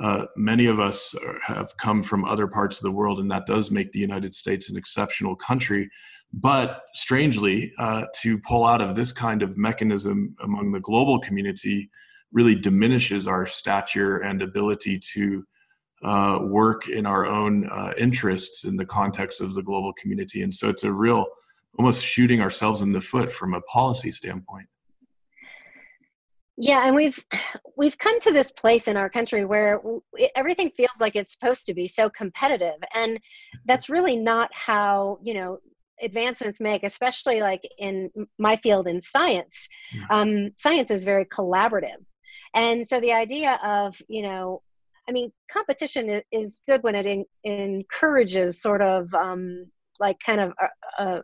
uh, 0.00 0.26
many 0.36 0.66
of 0.66 0.78
us 0.78 1.14
have 1.46 1.76
come 1.78 2.02
from 2.02 2.24
other 2.24 2.46
parts 2.46 2.78
of 2.78 2.82
the 2.84 2.92
world, 2.92 3.18
and 3.18 3.30
that 3.30 3.46
does 3.46 3.70
make 3.70 3.90
the 3.90 3.98
United 3.98 4.34
States 4.34 4.70
an 4.70 4.76
exceptional 4.76 5.34
country. 5.34 5.88
But 6.32 6.82
strangely, 6.94 7.72
uh, 7.78 8.06
to 8.22 8.38
pull 8.38 8.64
out 8.64 8.80
of 8.80 8.94
this 8.94 9.10
kind 9.10 9.42
of 9.42 9.56
mechanism 9.56 10.36
among 10.42 10.70
the 10.70 10.80
global 10.80 11.18
community 11.18 11.90
really 12.32 12.54
diminishes 12.54 13.26
our 13.26 13.46
stature 13.46 14.18
and 14.18 14.40
ability 14.40 15.00
to 15.14 15.44
uh, 16.02 16.38
work 16.42 16.88
in 16.88 17.04
our 17.04 17.26
own 17.26 17.68
uh, 17.68 17.92
interests 17.98 18.64
in 18.64 18.76
the 18.76 18.86
context 18.86 19.40
of 19.40 19.54
the 19.54 19.62
global 19.62 19.92
community. 19.94 20.42
And 20.42 20.54
so 20.54 20.68
it's 20.68 20.84
a 20.84 20.92
real 20.92 21.26
almost 21.78 22.04
shooting 22.04 22.40
ourselves 22.40 22.82
in 22.82 22.92
the 22.92 23.00
foot 23.00 23.30
from 23.30 23.54
a 23.54 23.60
policy 23.62 24.10
standpoint. 24.10 24.66
Yeah, 26.62 26.86
and 26.86 26.94
we've 26.94 27.24
we've 27.76 27.96
come 27.96 28.20
to 28.20 28.32
this 28.32 28.50
place 28.50 28.86
in 28.86 28.96
our 28.98 29.08
country 29.08 29.46
where 29.46 29.80
everything 30.36 30.70
feels 30.76 31.00
like 31.00 31.16
it's 31.16 31.32
supposed 31.32 31.64
to 31.66 31.74
be 31.74 31.88
so 31.88 32.10
competitive, 32.10 32.76
and 32.94 33.18
that's 33.64 33.88
really 33.88 34.16
not 34.16 34.50
how 34.52 35.18
you 35.22 35.32
know 35.32 35.58
advancements 36.02 36.60
make, 36.60 36.82
especially 36.82 37.40
like 37.40 37.62
in 37.78 38.10
my 38.38 38.56
field 38.56 38.88
in 38.88 39.00
science. 39.00 39.68
Yeah. 39.94 40.06
Um, 40.10 40.50
science 40.58 40.90
is 40.90 41.02
very 41.02 41.24
collaborative, 41.24 42.04
and 42.54 42.86
so 42.86 43.00
the 43.00 43.14
idea 43.14 43.58
of 43.64 43.96
you 44.08 44.20
know, 44.20 44.60
I 45.08 45.12
mean, 45.12 45.32
competition 45.50 46.20
is 46.30 46.60
good 46.68 46.82
when 46.82 46.94
it 46.94 47.06
in, 47.06 47.24
encourages 47.44 48.60
sort 48.60 48.82
of 48.82 49.14
um, 49.14 49.64
like 49.98 50.18
kind 50.20 50.42
of 50.42 50.52
a, 50.98 51.04
a 51.04 51.22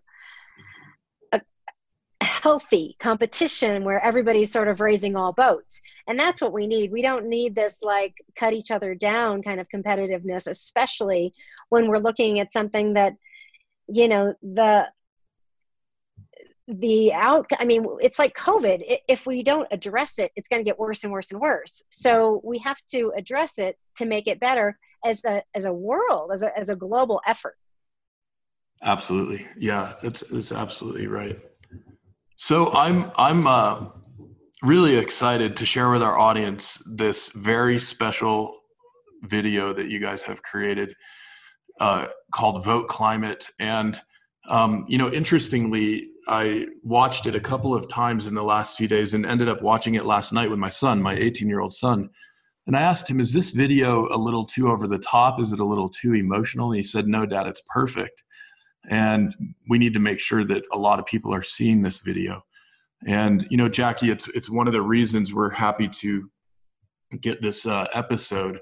healthy 2.46 2.94
competition 3.00 3.82
where 3.82 4.00
everybody's 4.04 4.52
sort 4.52 4.68
of 4.68 4.80
raising 4.80 5.16
all 5.16 5.32
boats. 5.32 5.82
And 6.06 6.16
that's 6.16 6.40
what 6.40 6.52
we 6.52 6.68
need. 6.68 6.92
We 6.92 7.02
don't 7.02 7.28
need 7.28 7.56
this 7.56 7.82
like 7.82 8.14
cut 8.36 8.52
each 8.52 8.70
other 8.70 8.94
down 8.94 9.42
kind 9.42 9.58
of 9.58 9.66
competitiveness, 9.68 10.46
especially 10.46 11.32
when 11.70 11.88
we're 11.88 11.98
looking 11.98 12.38
at 12.38 12.52
something 12.52 12.94
that, 12.94 13.14
you 13.88 14.06
know, 14.06 14.32
the 14.42 14.86
the 16.68 17.12
out 17.12 17.46
i 17.60 17.64
mean 17.64 17.86
it's 18.00 18.18
like 18.18 18.34
covid. 18.34 18.98
If 19.08 19.24
we 19.24 19.44
don't 19.44 19.68
address 19.70 20.18
it 20.18 20.32
it's 20.34 20.48
going 20.48 20.58
to 20.60 20.64
get 20.64 20.78
worse 20.80 21.04
and 21.04 21.12
worse 21.12 21.30
and 21.32 21.40
worse. 21.40 21.84
So 21.90 22.40
we 22.44 22.58
have 22.58 22.80
to 22.92 23.12
address 23.16 23.58
it 23.58 23.76
to 23.98 24.04
make 24.06 24.26
it 24.28 24.40
better 24.40 24.78
as 25.04 25.24
a 25.24 25.42
as 25.54 25.64
a 25.64 25.72
world 25.72 26.30
as 26.32 26.42
a 26.44 26.56
as 26.56 26.68
a 26.68 26.76
global 26.76 27.20
effort. 27.26 27.56
Absolutely. 28.82 29.46
Yeah 29.56 29.94
it's 30.02 30.22
it's 30.22 30.52
absolutely 30.52 31.08
right 31.08 31.40
so 32.36 32.72
I'm 32.72 33.10
I'm 33.16 33.46
uh, 33.46 33.86
really 34.62 34.96
excited 34.96 35.56
to 35.56 35.66
share 35.66 35.90
with 35.90 36.02
our 36.02 36.18
audience 36.18 36.82
this 36.86 37.30
very 37.30 37.80
special 37.80 38.58
video 39.22 39.72
that 39.72 39.88
you 39.88 40.00
guys 40.00 40.22
have 40.22 40.42
created 40.42 40.94
uh, 41.80 42.06
called 42.32 42.64
"Vote 42.64 42.88
Climate." 42.88 43.48
And 43.58 44.00
um, 44.48 44.84
you 44.86 44.98
know, 44.98 45.10
interestingly, 45.10 46.10
I 46.28 46.66
watched 46.82 47.26
it 47.26 47.34
a 47.34 47.40
couple 47.40 47.74
of 47.74 47.88
times 47.88 48.26
in 48.26 48.34
the 48.34 48.44
last 48.44 48.76
few 48.76 48.86
days, 48.86 49.14
and 49.14 49.24
ended 49.24 49.48
up 49.48 49.62
watching 49.62 49.94
it 49.94 50.04
last 50.04 50.32
night 50.32 50.50
with 50.50 50.58
my 50.58 50.68
son, 50.68 51.02
my 51.02 51.16
18-year-old 51.16 51.74
son. 51.74 52.10
And 52.66 52.76
I 52.76 52.82
asked 52.82 53.08
him, 53.08 53.18
"Is 53.18 53.32
this 53.32 53.50
video 53.50 54.08
a 54.14 54.18
little 54.18 54.44
too 54.44 54.68
over 54.68 54.86
the 54.86 54.98
top? 54.98 55.40
Is 55.40 55.52
it 55.52 55.60
a 55.60 55.64
little 55.64 55.88
too 55.88 56.12
emotional?" 56.12 56.70
And 56.70 56.76
he 56.76 56.82
said, 56.82 57.06
"No, 57.06 57.24
Dad, 57.24 57.46
it's 57.46 57.62
perfect." 57.68 58.22
And 58.88 59.34
we 59.68 59.78
need 59.78 59.94
to 59.94 60.00
make 60.00 60.20
sure 60.20 60.44
that 60.44 60.64
a 60.72 60.78
lot 60.78 60.98
of 60.98 61.06
people 61.06 61.34
are 61.34 61.42
seeing 61.42 61.82
this 61.82 61.98
video. 61.98 62.44
And 63.06 63.46
you 63.50 63.56
know 63.56 63.68
jackie 63.68 64.10
it's 64.10 64.26
it's 64.28 64.48
one 64.50 64.66
of 64.66 64.72
the 64.72 64.82
reasons 64.82 65.34
we're 65.34 65.50
happy 65.50 65.88
to 65.88 66.30
get 67.20 67.42
this 67.42 67.66
uh, 67.66 67.86
episode 67.94 68.58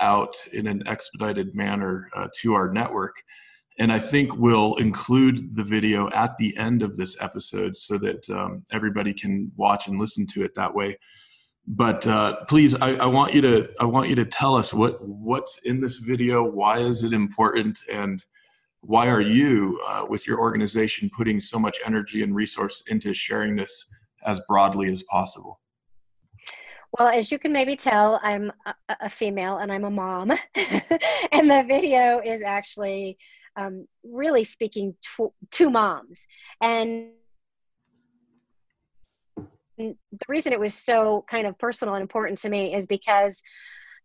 out 0.00 0.34
in 0.52 0.66
an 0.66 0.82
expedited 0.86 1.54
manner 1.54 2.08
uh, 2.14 2.28
to 2.40 2.54
our 2.54 2.72
network. 2.72 3.14
And 3.78 3.92
i 3.92 3.98
think 3.98 4.36
we'll 4.36 4.76
include 4.76 5.56
the 5.56 5.64
video 5.64 6.08
at 6.10 6.36
the 6.36 6.56
end 6.56 6.82
of 6.82 6.96
this 6.96 7.20
episode 7.20 7.76
so 7.76 7.98
that 7.98 8.28
um, 8.30 8.64
everybody 8.70 9.12
can 9.12 9.50
watch 9.56 9.88
and 9.88 9.98
listen 9.98 10.26
to 10.28 10.42
it 10.42 10.54
that 10.54 10.72
way. 10.72 10.96
But 11.66 12.06
uh, 12.06 12.44
please 12.48 12.74
I, 12.76 12.96
I, 12.96 13.06
want 13.06 13.34
you 13.34 13.40
to 13.42 13.68
i 13.80 13.84
want 13.84 14.08
you 14.08 14.16
to 14.16 14.24
tell 14.24 14.56
us 14.56 14.74
what 14.74 14.96
what's 15.00 15.58
in 15.58 15.80
this 15.80 15.98
video 15.98 16.44
why 16.44 16.78
is 16.78 17.02
it 17.04 17.12
important 17.12 17.78
and 17.90 18.24
why 18.82 19.08
are 19.08 19.20
you, 19.20 19.80
uh, 19.88 20.04
with 20.08 20.26
your 20.26 20.40
organization, 20.40 21.08
putting 21.16 21.40
so 21.40 21.58
much 21.58 21.78
energy 21.86 22.22
and 22.22 22.34
resource 22.34 22.82
into 22.88 23.14
sharing 23.14 23.56
this 23.56 23.86
as 24.26 24.40
broadly 24.48 24.90
as 24.90 25.04
possible? 25.04 25.60
Well, 26.98 27.08
as 27.08 27.32
you 27.32 27.38
can 27.38 27.52
maybe 27.52 27.76
tell, 27.76 28.20
I'm 28.22 28.52
a, 28.66 28.74
a 29.02 29.08
female 29.08 29.58
and 29.58 29.72
I'm 29.72 29.84
a 29.84 29.90
mom. 29.90 30.30
and 31.32 31.50
the 31.50 31.64
video 31.66 32.20
is 32.22 32.42
actually 32.42 33.16
um, 33.56 33.86
really 34.04 34.44
speaking 34.44 34.94
to, 35.16 35.32
to 35.52 35.70
moms. 35.70 36.26
And 36.60 37.12
the 39.78 39.96
reason 40.28 40.52
it 40.52 40.60
was 40.60 40.74
so 40.74 41.24
kind 41.28 41.46
of 41.46 41.56
personal 41.58 41.94
and 41.94 42.02
important 42.02 42.38
to 42.38 42.50
me 42.50 42.74
is 42.74 42.86
because 42.86 43.42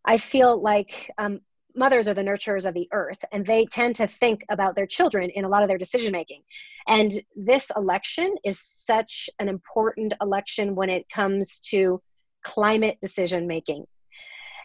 I 0.05 0.17
feel 0.17 0.61
like 0.61 1.11
um, 1.17 1.41
mothers 1.77 2.07
are 2.07 2.13
the 2.13 2.23
nurturers 2.23 2.65
of 2.65 2.73
the 2.73 2.87
earth 2.91 3.23
and 3.31 3.45
they 3.45 3.65
tend 3.65 3.95
to 3.95 4.07
think 4.07 4.43
about 4.49 4.75
their 4.75 4.87
children 4.87 5.29
in 5.29 5.45
a 5.45 5.49
lot 5.49 5.61
of 5.61 5.67
their 5.67 5.77
decision 5.77 6.11
making 6.11 6.41
and 6.87 7.21
this 7.35 7.71
election 7.75 8.35
is 8.43 8.59
such 8.59 9.29
an 9.39 9.47
important 9.47 10.13
election 10.21 10.75
when 10.75 10.89
it 10.89 11.07
comes 11.09 11.59
to 11.59 12.01
climate 12.43 12.97
decision 13.01 13.47
making 13.47 13.85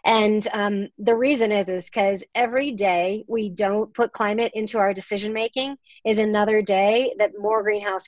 and 0.05 0.47
um, 0.51 0.89
the 0.97 1.15
reason 1.15 1.51
is 1.51 1.69
is 1.69 1.89
because 1.89 2.23
every 2.35 2.71
day 2.71 3.23
we 3.27 3.49
don't 3.49 3.93
put 3.93 4.11
climate 4.11 4.51
into 4.53 4.77
our 4.77 4.93
decision 4.93 5.31
making 5.33 5.77
is 6.05 6.19
another 6.19 6.61
day 6.61 7.13
that 7.19 7.31
more 7.39 7.63
greenhouse 7.63 8.07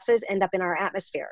gases 0.00 0.24
end 0.28 0.42
up 0.42 0.50
in 0.52 0.60
our 0.60 0.76
atmosphere 0.76 1.30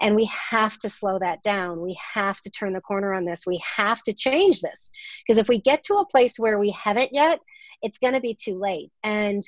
and 0.00 0.14
we 0.14 0.26
have 0.26 0.78
to 0.78 0.88
slow 0.88 1.18
that 1.18 1.42
down. 1.42 1.80
We 1.80 1.98
have 2.14 2.40
to 2.42 2.50
turn 2.50 2.72
the 2.72 2.80
corner 2.80 3.14
on 3.14 3.24
this. 3.24 3.46
We 3.46 3.62
have 3.76 4.02
to 4.04 4.12
change 4.12 4.60
this. 4.60 4.90
Because 5.26 5.38
if 5.38 5.48
we 5.48 5.60
get 5.60 5.82
to 5.84 5.94
a 5.96 6.06
place 6.06 6.38
where 6.38 6.58
we 6.58 6.70
haven't 6.70 7.12
yet, 7.12 7.40
it's 7.82 7.98
going 7.98 8.14
to 8.14 8.20
be 8.20 8.34
too 8.34 8.58
late. 8.58 8.90
And 9.02 9.42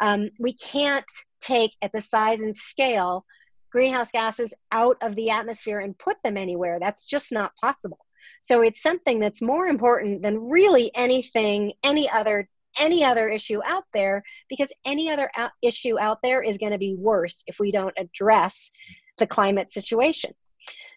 um, 0.00 0.30
we 0.38 0.54
can't 0.54 1.04
take 1.40 1.72
at 1.82 1.92
the 1.92 2.00
size 2.00 2.40
and 2.40 2.56
scale 2.56 3.24
greenhouse 3.70 4.10
gases 4.12 4.54
out 4.70 4.96
of 5.02 5.16
the 5.16 5.30
atmosphere 5.30 5.80
and 5.80 5.98
put 5.98 6.16
them 6.22 6.36
anywhere. 6.36 6.78
That's 6.78 7.08
just 7.08 7.32
not 7.32 7.52
possible. 7.60 7.98
So 8.40 8.62
it's 8.62 8.80
something 8.80 9.18
that's 9.18 9.42
more 9.42 9.66
important 9.66 10.22
than 10.22 10.48
really 10.48 10.90
anything, 10.94 11.72
any 11.82 12.08
other 12.08 12.48
any 12.78 13.04
other 13.04 13.28
issue 13.28 13.60
out 13.64 13.84
there 13.92 14.22
because 14.48 14.72
any 14.84 15.10
other 15.10 15.30
out- 15.36 15.52
issue 15.62 15.98
out 15.98 16.18
there 16.22 16.42
is 16.42 16.58
going 16.58 16.72
to 16.72 16.78
be 16.78 16.94
worse 16.94 17.42
if 17.46 17.58
we 17.58 17.70
don't 17.70 17.94
address 17.98 18.70
the 19.18 19.26
climate 19.26 19.70
situation. 19.70 20.32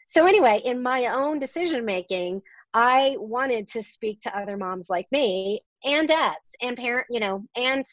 So, 0.08 0.26
anyway, 0.26 0.62
in 0.64 0.82
my 0.82 1.08
own 1.08 1.40
decision 1.40 1.86
making, 1.86 2.42
I 2.74 3.16
wanted 3.20 3.68
to 3.70 3.84
speak 3.84 4.22
to 4.22 4.38
other 4.38 4.58
moms 4.58 4.90
like 4.90 5.08
me 5.12 5.62
and 5.84 6.08
dads 6.08 6.56
and 6.62 6.78
parent, 6.78 7.08
you 7.10 7.20
know, 7.20 7.44
and 7.56 7.84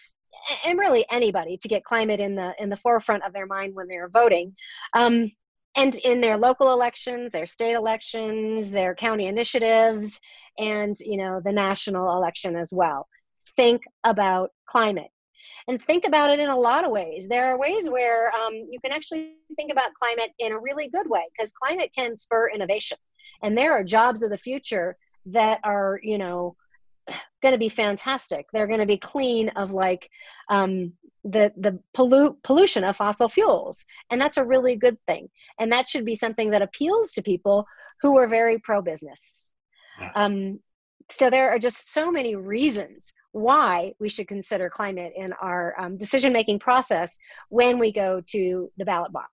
and 0.67 0.79
really 0.79 1.07
anybody 1.11 1.57
to 1.59 1.69
get 1.69 1.85
climate 1.85 2.21
in 2.21 2.35
the 2.35 2.55
in 2.59 2.69
the 2.69 2.77
forefront 2.77 3.25
of 3.25 3.33
their 3.33 3.47
mind 3.47 3.75
when 3.75 3.89
they're 3.89 4.09
voting. 4.09 4.55
Um, 4.93 5.31
and 5.77 5.95
in 5.97 6.21
their 6.21 6.37
local 6.37 6.73
elections, 6.73 7.33
their 7.33 7.47
state 7.47 7.75
elections, 7.75 8.71
their 8.71 8.95
county 8.95 9.27
initiatives, 9.27 10.21
and 10.59 10.97
you 11.01 11.17
know 11.17 11.41
the 11.45 11.53
national 11.53 12.17
election 12.17 12.57
as 12.57 12.71
well. 12.73 13.09
Think 13.57 13.85
about 14.05 14.51
climate 14.67 15.11
and 15.69 15.81
think 15.81 16.05
about 16.07 16.31
it 16.31 16.41
in 16.41 16.49
a 16.49 16.57
lot 16.57 16.85
of 16.85 16.91
ways. 16.91 17.27
There 17.29 17.47
are 17.47 17.59
ways 17.59 17.89
where 17.89 18.33
um, 18.35 18.55
you 18.71 18.79
can 18.81 18.93
actually 18.93 19.35
think 19.57 19.73
about 19.73 19.95
climate 19.95 20.33
in 20.39 20.53
a 20.53 20.59
really 20.59 20.89
good 20.89 21.09
way 21.09 21.23
because 21.37 21.53
climate 21.53 21.91
can 21.97 22.17
spur 22.17 22.51
innovation. 22.51 22.99
And 23.43 23.57
there 23.57 23.73
are 23.73 23.85
jobs 23.85 24.23
of 24.23 24.31
the 24.31 24.39
future 24.39 24.97
that 25.27 25.61
are, 25.65 25.99
you 26.03 26.19
know, 26.19 26.57
going 27.43 27.53
to 27.53 27.59
be 27.59 27.69
fantastic. 27.69 28.47
They're 28.53 28.67
going 28.67 28.81
to 28.81 28.87
be 28.87 28.99
clean 28.99 29.51
of 29.51 29.73
like 29.73 30.09
um, 30.49 30.93
the 31.25 31.53
the 31.57 31.79
pollute 31.95 32.43
pollution 32.43 32.85
of 32.85 32.97
fossil 32.97 33.31
fuels, 33.31 33.87
and 34.11 34.21
that's 34.21 34.37
a 34.37 34.45
really 34.45 34.77
good 34.77 34.99
thing. 35.07 35.29
And 35.59 35.73
that 35.73 35.89
should 35.89 36.05
be 36.05 36.15
something 36.15 36.51
that 36.51 36.63
appeals 36.63 37.13
to 37.13 37.23
people 37.23 37.67
who 38.03 38.19
are 38.19 38.29
very 38.29 38.59
pro 38.59 38.83
business. 38.83 39.53
Yeah. 39.99 40.13
Um, 40.15 40.61
so 41.11 41.31
there 41.31 41.51
are 41.51 41.59
just 41.59 41.93
so 41.93 42.11
many 42.11 42.35
reasons 42.35 43.13
why 43.35 43.93
we 43.99 44.09
should 44.09 44.29
consider 44.29 44.71
climate 44.71 45.13
in 45.17 45.33
our 45.35 45.75
um, 45.79 45.97
decision 45.97 46.33
making 46.33 46.61
process 46.61 47.19
when 47.49 47.81
we 47.81 47.93
go 47.93 48.23
to 48.29 48.71
the 48.79 48.85
ballot 48.85 49.13
box. 49.13 49.29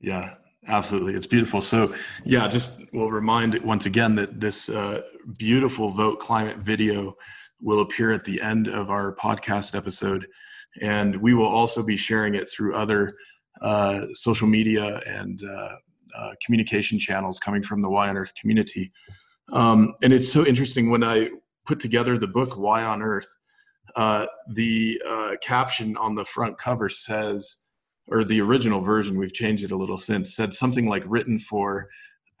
Yeah, 0.00 0.34
absolutely. 0.68 1.14
It's 1.14 1.26
beautiful. 1.26 1.62
So, 1.62 1.94
yeah, 2.24 2.46
just 2.46 2.72
we'll 2.92 3.10
remind 3.10 3.58
once 3.64 3.86
again 3.86 4.14
that 4.16 4.38
this 4.38 4.68
uh, 4.68 5.00
beautiful 5.38 5.90
Vote 5.92 6.20
Climate 6.20 6.58
video 6.58 7.16
will 7.62 7.80
appear 7.80 8.12
at 8.12 8.22
the 8.24 8.40
end 8.42 8.68
of 8.68 8.90
our 8.90 9.14
podcast 9.16 9.74
episode. 9.74 10.26
And 10.82 11.16
we 11.16 11.32
will 11.32 11.48
also 11.48 11.82
be 11.82 11.96
sharing 11.96 12.34
it 12.34 12.50
through 12.50 12.74
other 12.74 13.16
uh, 13.62 14.08
social 14.12 14.46
media 14.46 15.00
and 15.06 15.42
uh, 15.42 15.76
uh 16.14 16.32
communication 16.44 16.98
channels 16.98 17.38
coming 17.38 17.62
from 17.62 17.80
the 17.80 17.88
Y 17.88 18.08
on 18.10 18.16
Earth 18.18 18.32
community. 18.38 18.92
Um, 19.52 19.94
and 20.02 20.12
it's 20.12 20.30
so 20.30 20.44
interesting 20.44 20.90
when 20.90 21.02
I 21.02 21.30
put 21.66 21.80
together 21.80 22.18
the 22.18 22.26
book 22.26 22.56
Y 22.56 22.82
on 22.82 23.02
Earth, 23.02 23.28
uh, 23.96 24.26
the 24.54 25.00
uh, 25.08 25.32
caption 25.42 25.96
on 25.96 26.14
the 26.14 26.24
front 26.24 26.58
cover 26.58 26.88
says, 26.88 27.56
or 28.08 28.24
the 28.24 28.40
original 28.40 28.80
version, 28.80 29.16
we've 29.16 29.32
changed 29.32 29.64
it 29.64 29.72
a 29.72 29.76
little 29.76 29.98
since, 29.98 30.36
said 30.36 30.54
something 30.54 30.88
like 30.88 31.02
written 31.06 31.38
for 31.38 31.88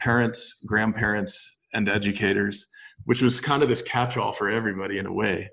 parents, 0.00 0.56
grandparents, 0.66 1.56
and 1.72 1.88
educators, 1.88 2.66
which 3.04 3.22
was 3.22 3.40
kind 3.40 3.62
of 3.62 3.68
this 3.68 3.82
catch 3.82 4.16
all 4.16 4.32
for 4.32 4.48
everybody 4.48 4.98
in 4.98 5.06
a 5.06 5.12
way. 5.12 5.48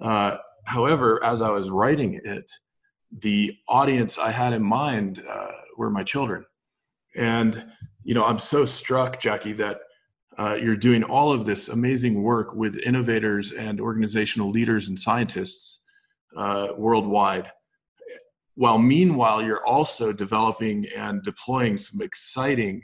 Uh, 0.00 0.36
however, 0.66 1.22
as 1.24 1.40
I 1.40 1.50
was 1.50 1.70
writing 1.70 2.20
it, 2.24 2.50
the 3.20 3.56
audience 3.68 4.18
I 4.18 4.30
had 4.30 4.52
in 4.52 4.62
mind 4.62 5.22
uh, 5.28 5.52
were 5.76 5.90
my 5.90 6.02
children. 6.02 6.44
And 7.16 7.64
you 8.02 8.14
know, 8.14 8.24
I'm 8.24 8.38
so 8.38 8.64
struck, 8.64 9.18
Jackie, 9.18 9.52
that 9.54 9.78
uh, 10.38 10.58
you're 10.60 10.76
doing 10.76 11.04
all 11.04 11.32
of 11.32 11.46
this 11.46 11.68
amazing 11.68 12.22
work 12.22 12.54
with 12.54 12.76
innovators 12.78 13.52
and 13.52 13.80
organizational 13.80 14.50
leaders 14.50 14.88
and 14.88 14.98
scientists 14.98 15.80
uh, 16.36 16.68
worldwide. 16.76 17.50
While 18.56 18.78
meanwhile, 18.78 19.42
you're 19.42 19.66
also 19.66 20.12
developing 20.12 20.86
and 20.96 21.22
deploying 21.22 21.76
some 21.76 22.00
exciting 22.02 22.82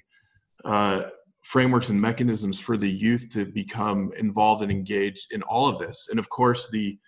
uh, 0.65 1.05
frameworks 1.43 1.89
and 1.89 2.01
mechanisms 2.01 2.61
for 2.61 2.77
the 2.77 2.91
youth 2.91 3.29
to 3.31 3.45
become 3.47 4.13
involved 4.19 4.63
and 4.63 4.71
engaged 4.71 5.29
in 5.33 5.43
all 5.43 5.69
of 5.69 5.79
this. 5.79 6.09
And 6.11 6.19
of 6.19 6.29
course, 6.29 6.69
the 6.71 6.99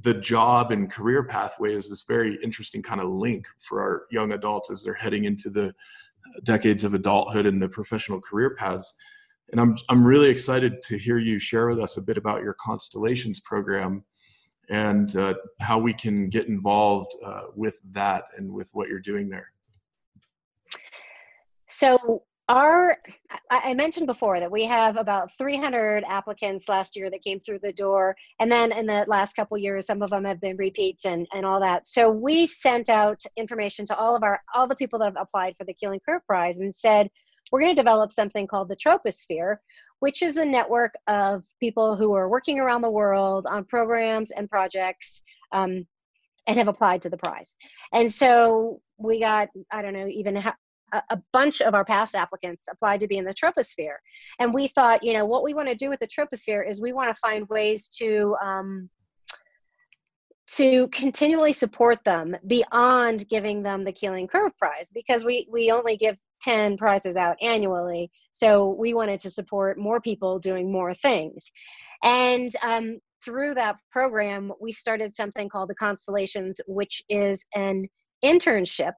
the 0.00 0.14
job 0.14 0.72
and 0.72 0.90
career 0.90 1.22
pathway 1.22 1.74
is 1.74 1.90
this 1.90 2.04
very 2.08 2.38
interesting 2.42 2.80
kind 2.80 2.98
of 2.98 3.08
link 3.08 3.44
for 3.58 3.82
our 3.82 4.04
young 4.10 4.32
adults 4.32 4.70
as 4.70 4.82
they're 4.82 4.94
heading 4.94 5.24
into 5.26 5.50
the 5.50 5.74
decades 6.44 6.82
of 6.84 6.94
adulthood 6.94 7.44
and 7.44 7.60
the 7.60 7.68
professional 7.68 8.18
career 8.18 8.54
paths. 8.56 8.94
And 9.50 9.60
I'm 9.60 9.76
I'm 9.88 10.04
really 10.04 10.30
excited 10.30 10.80
to 10.82 10.96
hear 10.96 11.18
you 11.18 11.38
share 11.38 11.68
with 11.68 11.80
us 11.80 11.96
a 11.96 12.02
bit 12.02 12.16
about 12.16 12.42
your 12.42 12.54
constellations 12.54 13.40
program 13.40 14.04
and 14.70 15.14
uh, 15.16 15.34
how 15.60 15.78
we 15.78 15.92
can 15.92 16.28
get 16.28 16.46
involved 16.46 17.14
uh, 17.24 17.44
with 17.54 17.78
that 17.90 18.24
and 18.38 18.50
with 18.50 18.70
what 18.72 18.88
you're 18.88 19.00
doing 19.00 19.28
there. 19.28 19.52
So 21.66 22.22
our 22.48 22.98
i 23.50 23.72
mentioned 23.72 24.06
before 24.06 24.40
that 24.40 24.50
we 24.50 24.64
have 24.64 24.96
about 24.96 25.30
300 25.38 26.02
applicants 26.08 26.68
last 26.68 26.96
year 26.96 27.08
that 27.08 27.22
came 27.22 27.38
through 27.38 27.58
the 27.62 27.72
door 27.72 28.16
and 28.40 28.50
then 28.50 28.72
in 28.72 28.84
the 28.84 29.04
last 29.06 29.34
couple 29.34 29.56
years 29.56 29.86
some 29.86 30.02
of 30.02 30.10
them 30.10 30.24
have 30.24 30.40
been 30.40 30.56
repeats 30.56 31.04
and, 31.04 31.26
and 31.32 31.46
all 31.46 31.60
that 31.60 31.86
so 31.86 32.10
we 32.10 32.46
sent 32.46 32.88
out 32.88 33.20
information 33.36 33.86
to 33.86 33.96
all 33.96 34.16
of 34.16 34.24
our 34.24 34.40
all 34.54 34.66
the 34.66 34.74
people 34.74 34.98
that 34.98 35.04
have 35.04 35.16
applied 35.16 35.56
for 35.56 35.64
the 35.64 35.74
keeling 35.74 36.00
curve 36.04 36.20
prize 36.26 36.58
and 36.58 36.74
said 36.74 37.08
we're 37.52 37.60
going 37.60 37.74
to 37.74 37.80
develop 37.80 38.10
something 38.10 38.46
called 38.46 38.68
the 38.68 38.76
troposphere 38.76 39.56
which 40.00 40.22
is 40.22 40.36
a 40.36 40.44
network 40.44 40.94
of 41.06 41.44
people 41.60 41.94
who 41.94 42.14
are 42.14 42.28
working 42.28 42.58
around 42.58 42.82
the 42.82 42.90
world 42.90 43.46
on 43.46 43.64
programs 43.64 44.32
and 44.32 44.50
projects 44.50 45.22
um, 45.52 45.86
and 46.48 46.58
have 46.58 46.68
applied 46.68 47.02
to 47.02 47.10
the 47.10 47.16
prize 47.16 47.54
and 47.92 48.10
so 48.10 48.80
we 48.98 49.20
got 49.20 49.48
i 49.70 49.82
don't 49.82 49.94
know 49.94 50.08
even 50.08 50.42
a, 51.08 51.18
bunch 51.32 51.60
of 51.60 51.74
our 51.74 51.84
past 51.84 52.14
applicants 52.14 52.66
applied 52.70 53.00
to 53.00 53.08
be 53.08 53.16
in 53.16 53.24
the 53.24 53.34
troposphere. 53.34 53.96
And 54.38 54.52
we 54.52 54.68
thought, 54.68 55.02
you 55.02 55.12
know, 55.12 55.24
what 55.24 55.42
we 55.42 55.54
want 55.54 55.68
to 55.68 55.74
do 55.74 55.88
with 55.88 56.00
the 56.00 56.06
troposphere 56.06 56.68
is 56.68 56.80
we 56.80 56.92
want 56.92 57.08
to 57.08 57.14
find 57.14 57.48
ways 57.48 57.88
to 57.98 58.36
um, 58.42 58.90
to 60.48 60.88
continually 60.88 61.52
support 61.52 61.98
them 62.04 62.36
beyond 62.46 63.26
giving 63.28 63.62
them 63.62 63.84
the 63.84 63.92
Keeling 63.92 64.28
Curve 64.28 64.56
Prize 64.58 64.90
because 64.92 65.24
we 65.24 65.48
we 65.50 65.70
only 65.70 65.96
give 65.96 66.16
10 66.42 66.76
prizes 66.76 67.16
out 67.16 67.36
annually. 67.40 68.10
So 68.32 68.76
we 68.78 68.94
wanted 68.94 69.20
to 69.20 69.30
support 69.30 69.78
more 69.78 70.00
people 70.00 70.38
doing 70.38 70.70
more 70.72 70.94
things. 70.94 71.50
And 72.02 72.50
um, 72.62 72.98
through 73.24 73.54
that 73.54 73.76
program, 73.90 74.52
we 74.60 74.72
started 74.72 75.14
something 75.14 75.48
called 75.48 75.70
the 75.70 75.74
Constellations, 75.74 76.60
which 76.66 77.02
is 77.08 77.44
an 77.54 77.86
internship. 78.24 78.92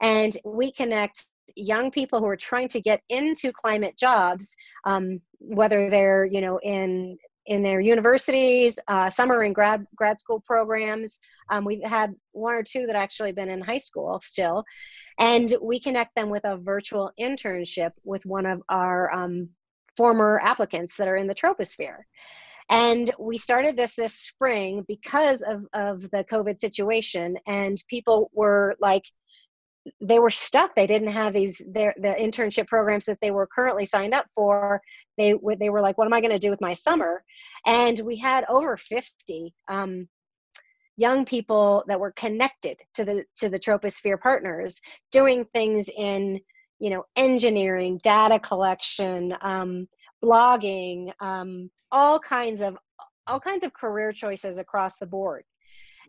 And 0.00 0.36
we 0.44 0.72
connect 0.72 1.24
young 1.56 1.90
people 1.90 2.20
who 2.20 2.26
are 2.26 2.36
trying 2.36 2.68
to 2.68 2.80
get 2.80 3.00
into 3.08 3.52
climate 3.52 3.96
jobs, 3.98 4.54
um, 4.84 5.20
whether 5.38 5.90
they're 5.90 6.24
you 6.24 6.40
know 6.40 6.58
in 6.62 7.16
in 7.48 7.62
their 7.62 7.80
universities, 7.80 8.78
uh, 8.88 9.08
some 9.08 9.32
are 9.32 9.42
in 9.42 9.54
grad 9.54 9.86
grad 9.96 10.20
school 10.20 10.40
programs. 10.46 11.18
Um, 11.50 11.64
we've 11.64 11.82
had 11.82 12.14
one 12.32 12.54
or 12.54 12.62
two 12.62 12.86
that 12.86 12.94
actually 12.94 13.32
been 13.32 13.48
in 13.48 13.62
high 13.62 13.78
school 13.78 14.20
still, 14.22 14.64
and 15.18 15.56
we 15.60 15.80
connect 15.80 16.14
them 16.14 16.28
with 16.28 16.44
a 16.44 16.58
virtual 16.58 17.10
internship 17.18 17.92
with 18.04 18.24
one 18.26 18.44
of 18.44 18.62
our 18.68 19.10
um, 19.12 19.48
former 19.96 20.38
applicants 20.44 20.96
that 20.96 21.08
are 21.08 21.16
in 21.16 21.26
the 21.26 21.34
troposphere. 21.34 22.00
And 22.70 23.10
we 23.18 23.38
started 23.38 23.76
this 23.78 23.94
this 23.96 24.14
spring 24.14 24.84
because 24.86 25.40
of, 25.40 25.64
of 25.72 26.02
the 26.10 26.24
COVID 26.30 26.60
situation, 26.60 27.38
and 27.46 27.82
people 27.88 28.30
were 28.34 28.76
like, 28.78 29.04
they 30.00 30.18
were 30.18 30.30
stuck. 30.30 30.74
They 30.74 30.86
didn't 30.86 31.08
have 31.08 31.32
these 31.32 31.62
their 31.66 31.94
the 31.96 32.14
internship 32.20 32.66
programs 32.66 33.04
that 33.06 33.18
they 33.20 33.30
were 33.30 33.46
currently 33.46 33.84
signed 33.84 34.14
up 34.14 34.26
for. 34.34 34.80
They 35.16 35.34
they 35.58 35.70
were 35.70 35.80
like 35.80 35.98
what 35.98 36.06
am 36.06 36.12
i 36.12 36.20
going 36.20 36.32
to 36.32 36.38
do 36.38 36.50
with 36.50 36.60
my 36.60 36.74
summer? 36.74 37.22
And 37.66 37.98
we 38.04 38.16
had 38.16 38.44
over 38.48 38.76
50 38.76 39.54
um, 39.68 40.08
young 40.96 41.24
people 41.24 41.84
that 41.88 42.00
were 42.00 42.12
connected 42.12 42.78
to 42.94 43.04
the 43.04 43.24
to 43.36 43.48
the 43.48 43.58
troposphere 43.58 44.20
partners 44.20 44.80
doing 45.12 45.44
things 45.52 45.88
in 45.96 46.40
you 46.78 46.90
know 46.90 47.04
engineering 47.16 48.00
data 48.02 48.38
collection 48.38 49.34
um, 49.42 49.88
blogging 50.22 51.12
um, 51.20 51.70
all 51.92 52.18
kinds 52.18 52.60
of 52.60 52.76
all 53.28 53.38
kinds 53.38 53.64
of 53.64 53.72
career 53.72 54.10
choices 54.10 54.58
across 54.58 54.96
the 54.96 55.06
board. 55.06 55.44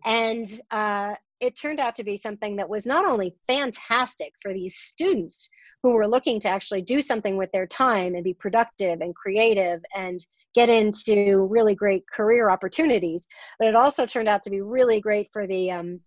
And 0.05 0.47
uh, 0.71 1.15
it 1.39 1.57
turned 1.57 1.79
out 1.79 1.95
to 1.95 2.03
be 2.03 2.17
something 2.17 2.55
that 2.57 2.69
was 2.69 2.85
not 2.85 3.05
only 3.05 3.35
fantastic 3.47 4.33
for 4.41 4.53
these 4.53 4.75
students 4.75 5.49
who 5.81 5.91
were 5.91 6.07
looking 6.07 6.39
to 6.41 6.49
actually 6.49 6.81
do 6.81 7.01
something 7.01 7.37
with 7.37 7.51
their 7.51 7.67
time 7.67 8.15
and 8.15 8.23
be 8.23 8.33
productive 8.33 9.01
and 9.01 9.15
creative 9.15 9.81
and 9.95 10.25
get 10.53 10.69
into 10.69 11.47
really 11.49 11.75
great 11.75 12.03
career 12.07 12.49
opportunities, 12.49 13.27
but 13.57 13.67
it 13.67 13.75
also 13.75 14.05
turned 14.05 14.27
out 14.27 14.43
to 14.43 14.49
be 14.49 14.61
really 14.61 14.99
great 14.99 15.29
for 15.31 15.47
the 15.47 15.71
um, 15.71 15.99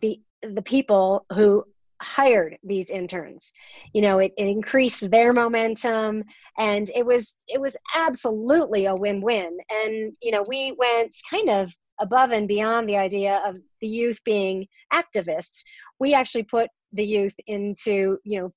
the 0.00 0.20
the 0.42 0.62
people 0.62 1.24
who 1.32 1.64
hired 2.00 2.58
these 2.62 2.90
interns. 2.90 3.52
You 3.92 4.02
know 4.02 4.18
it, 4.18 4.32
it 4.36 4.46
increased 4.46 5.10
their 5.10 5.32
momentum 5.32 6.22
and 6.58 6.90
it 6.94 7.04
was 7.04 7.42
it 7.48 7.60
was 7.60 7.76
absolutely 7.94 8.86
a 8.86 8.94
win-win. 8.94 9.58
And 9.70 10.12
you 10.22 10.30
know 10.30 10.44
we 10.46 10.76
went 10.78 11.16
kind 11.30 11.50
of 11.50 11.74
above 12.00 12.30
and 12.30 12.48
beyond 12.48 12.88
the 12.88 12.96
idea 12.96 13.42
of 13.46 13.56
the 13.80 13.88
youth 13.88 14.22
being 14.24 14.66
activists 14.92 15.62
we 15.98 16.14
actually 16.14 16.42
put 16.42 16.68
the 16.92 17.04
youth 17.04 17.34
into 17.46 18.18
you 18.24 18.40
know 18.40 18.52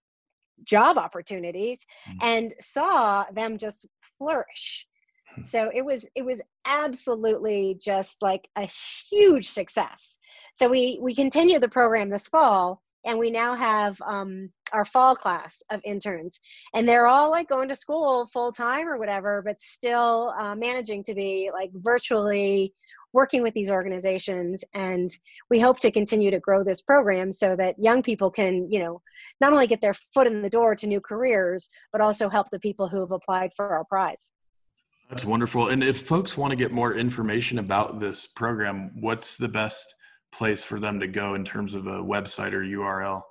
job 0.64 0.98
opportunities 0.98 1.86
mm-hmm. 2.08 2.18
and 2.22 2.54
saw 2.60 3.26
them 3.34 3.58
just 3.58 3.88
flourish 4.18 4.86
hmm. 5.34 5.42
so 5.42 5.70
it 5.74 5.84
was 5.84 6.08
it 6.16 6.24
was 6.24 6.42
absolutely 6.66 7.78
just 7.82 8.22
like 8.22 8.48
a 8.58 8.70
huge 9.10 9.48
success 9.50 10.18
so 10.54 10.68
we 10.68 11.00
we 11.02 11.16
continue 11.16 11.60
the 11.60 11.70
program 11.70 12.10
this 12.10 12.28
fall 12.28 12.82
and 13.06 13.18
we 13.18 13.32
now 13.32 13.56
have 13.56 14.00
um, 14.02 14.50
our 14.74 14.84
fall 14.84 15.16
class 15.16 15.64
of 15.72 15.82
interns 15.86 16.40
and 16.74 16.88
they're 16.88 17.08
all 17.08 17.30
like 17.30 17.48
going 17.48 17.70
to 17.70 17.76
school 17.76 18.28
full 18.28 18.52
time 18.52 18.88
or 18.88 18.98
whatever 18.98 19.42
but 19.44 19.60
still 19.62 20.34
uh, 20.40 20.54
managing 20.56 21.04
to 21.04 21.16
be 21.16 21.50
like 21.54 21.72
virtually 21.76 22.74
working 23.14 23.42
with 23.42 23.54
these 23.54 23.70
organizations 23.70 24.64
and 24.74 25.10
we 25.50 25.60
hope 25.60 25.80
to 25.80 25.92
continue 25.92 26.32
to 26.32 26.40
grow 26.40 26.64
this 26.64 26.82
program 26.82 27.32
so 27.32 27.56
that 27.56 27.76
young 27.80 28.02
people 28.02 28.30
can 28.30 28.72
you 28.72 28.80
know 28.80 29.02
not 29.42 29.52
only 29.52 29.68
get 29.68 29.82
their 29.82 29.94
foot 29.94 30.28
in 30.28 30.42
the 30.42 30.50
door 30.50 30.76
to 30.76 30.88
new 30.88 31.02
careers 31.02 31.70
but 31.92 32.02
also 32.02 32.30
help 32.30 32.50
the 32.52 32.60
people 32.60 32.88
who 32.88 33.00
have 33.00 33.12
applied 33.12 33.52
for 33.56 33.70
our 33.70 33.86
prize. 33.86 34.32
That's 35.10 35.26
wonderful. 35.26 35.70
And 35.70 35.84
if 35.84 36.02
folks 36.02 36.38
want 36.38 36.52
to 36.52 36.56
get 36.56 36.72
more 36.72 36.94
information 36.94 37.60
about 37.60 38.00
this 38.00 38.28
program 38.28 38.92
what's 39.02 39.38
the 39.38 39.50
best 39.50 39.94
place 40.32 40.64
for 40.64 40.80
them 40.80 41.00
to 41.00 41.08
go 41.08 41.34
in 41.34 41.44
terms 41.44 41.74
of 41.74 41.88
a 41.88 42.04
website 42.04 42.54
or 42.54 42.62
url 42.62 43.24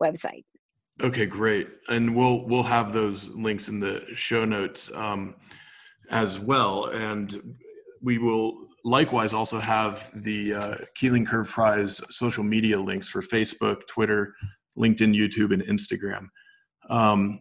website. 0.00 0.44
Okay, 1.02 1.26
great. 1.26 1.66
And 1.88 2.14
we'll 2.14 2.46
we'll 2.46 2.62
have 2.62 2.92
those 2.92 3.26
links 3.28 3.68
in 3.68 3.80
the 3.80 4.04
show 4.14 4.44
notes 4.44 4.88
um, 4.94 5.34
as 6.10 6.38
well. 6.38 6.84
And 6.86 7.56
we 8.02 8.18
will 8.18 8.66
likewise 8.84 9.32
also 9.32 9.58
have 9.58 10.10
the 10.22 10.54
uh, 10.54 10.74
Keeling 10.94 11.24
Curve 11.24 11.48
Prize 11.48 12.00
social 12.10 12.44
media 12.44 12.78
links 12.78 13.08
for 13.08 13.22
Facebook, 13.22 13.86
Twitter, 13.88 14.34
LinkedIn, 14.78 15.14
YouTube, 15.14 15.52
and 15.52 15.62
Instagram. 15.62 16.28
Um, 16.88 17.40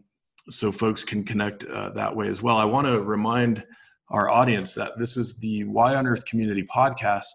so 0.50 0.72
folks 0.72 1.04
can 1.04 1.24
connect 1.24 1.64
uh, 1.66 1.92
that 1.92 2.16
way 2.16 2.28
as 2.28 2.42
well. 2.42 2.58
I 2.58 2.66
want 2.66 2.88
to 2.88 3.02
remind 3.02 3.64
our 4.10 4.30
audience 4.30 4.74
that 4.74 4.98
this 4.98 5.18
is 5.18 5.38
the 5.38 5.64
Y 5.66 5.96
on 5.96 6.08
Earth 6.08 6.26
Community 6.26 6.64
Podcast. 6.64 7.34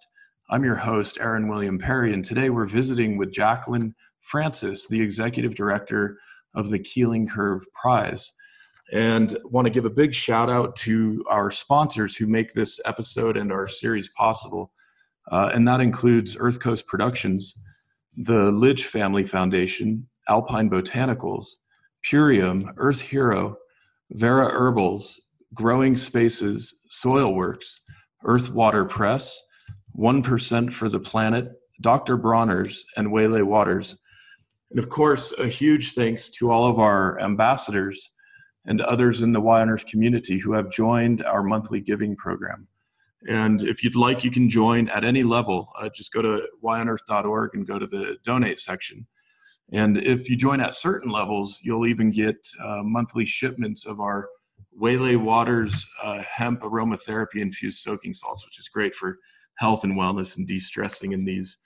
I'm 0.50 0.64
your 0.64 0.74
host, 0.74 1.18
Aaron 1.20 1.48
William 1.48 1.78
Perry, 1.78 2.12
and 2.12 2.24
today 2.24 2.50
we're 2.50 2.66
visiting 2.66 3.16
with 3.16 3.33
Jacquelyn 3.33 3.94
Francis, 4.20 4.88
the 4.88 5.00
Executive 5.00 5.54
Director 5.54 6.18
of 6.54 6.70
the 6.70 6.78
Keeling 6.78 7.28
Curve 7.28 7.64
Prize. 7.72 8.33
And 8.92 9.37
want 9.44 9.66
to 9.66 9.72
give 9.72 9.85
a 9.85 9.90
big 9.90 10.14
shout 10.14 10.50
out 10.50 10.76
to 10.76 11.24
our 11.28 11.50
sponsors 11.50 12.16
who 12.16 12.26
make 12.26 12.52
this 12.52 12.80
episode 12.85 13.37
and 13.37 13.50
our 13.50 13.66
series 13.68 14.11
possible. 14.11 14.72
Uh, 15.30 15.50
and 15.54 15.66
that 15.66 15.80
includes 15.80 16.37
Earth 16.38 16.61
Coast 16.61 16.87
Productions, 16.87 17.54
the 18.16 18.50
Lidge 18.53 18.85
Family 18.85 19.24
Foundation, 19.24 20.07
Alpine 20.29 20.70
Botanicals, 20.70 21.46
Purium, 22.05 22.72
Earth 22.77 23.00
Hero, 23.00 23.57
Vera 24.12 24.50
Herbals, 24.50 25.20
Growing 25.55 25.96
Spaces, 25.96 26.81
Soilworks, 26.90 27.81
Earth 28.24 28.50
Water 28.53 28.85
Press, 28.85 29.40
1% 29.98 30.72
for 30.72 30.88
the 30.88 31.00
Planet, 31.00 31.53
Dr. 31.81 32.16
Bronner's, 32.16 32.85
and 32.96 33.12
Waylay 33.12 33.42
Waters. 33.42 33.96
And 34.70 34.79
of 34.79 34.88
course, 34.88 35.33
a 35.38 35.46
huge 35.46 35.92
thanks 35.92 36.31
to 36.31 36.50
all 36.50 36.68
of 36.68 36.79
our 36.79 37.20
ambassadors 37.20 38.11
and 38.66 38.81
others 38.81 39.22
in 39.22 39.33
the 39.33 39.40
Y 39.40 39.61
on 39.61 39.70
Earth 39.70 39.87
community 39.87 40.38
who 40.38 40.53
have 40.53 40.70
joined 40.70 41.22
our 41.24 41.42
monthly 41.42 41.81
giving 41.81 42.16
program. 42.16 42.66
And 43.28 43.62
if 43.62 43.82
you'd 43.82 43.96
like, 43.96 44.22
you 44.22 44.30
can 44.30 44.50
join 44.50 44.88
at 44.90 45.04
any 45.04 45.22
level. 45.22 45.68
Uh, 45.78 45.88
just 45.94 46.12
go 46.12 46.20
to 46.20 46.46
yonearth.org 46.62 47.50
and 47.54 47.66
go 47.66 47.78
to 47.78 47.87
the 47.87 48.18
donate 48.22 48.60
section. 48.60 49.06
And 49.72 49.96
if 49.98 50.28
you 50.28 50.37
join 50.37 50.60
at 50.60 50.74
certain 50.74 51.10
levels, 51.10 51.58
you'll 51.62 51.87
even 51.87 52.10
get 52.10 52.37
uh, 52.62 52.82
monthly 52.82 53.24
shipments 53.24 53.87
of 53.87 53.98
our 54.00 54.28
Waylay 54.78 55.16
Waters 55.16 55.87
uh, 56.02 56.22
hemp 56.30 56.60
aromatherapy 56.60 57.37
infused 57.37 57.80
soaking 57.80 58.12
salts, 58.12 58.44
which 58.44 58.58
is 58.58 58.68
great 58.68 58.94
for 58.94 59.18
health 59.56 59.84
and 59.84 59.96
wellness 59.96 60.37
and 60.37 60.46
de 60.46 60.58
stressing 60.58 61.12
in 61.12 61.24
these 61.24 61.58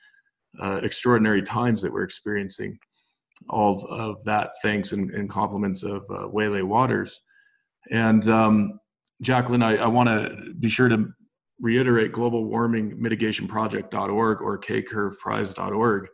uh, 0.61 0.81
extraordinary 0.83 1.43
times 1.43 1.83
that 1.83 1.93
we're 1.93 2.03
experiencing. 2.03 2.79
All 3.49 3.87
of 3.89 4.23
that 4.25 4.51
thanks 4.63 4.93
and, 4.93 5.11
and 5.11 5.31
compliments 5.31 5.83
of 5.83 6.05
uh, 6.11 6.29
Waylay 6.29 6.63
Waters. 6.63 7.21
And 7.91 8.29
um, 8.29 8.79
Jacquelyn, 9.25 9.63
I, 9.63 9.77
I 9.77 9.87
want 9.87 10.09
to 10.09 10.55
be 10.55 10.69
sure 10.69 10.89
to 10.89 11.09
reiterate 11.61 12.13
global 12.13 12.45
warming 12.45 13.01
mitigation 13.01 13.49
project.org 13.49 14.41
or 14.41 14.59
kcurveprize.org. 14.59 16.07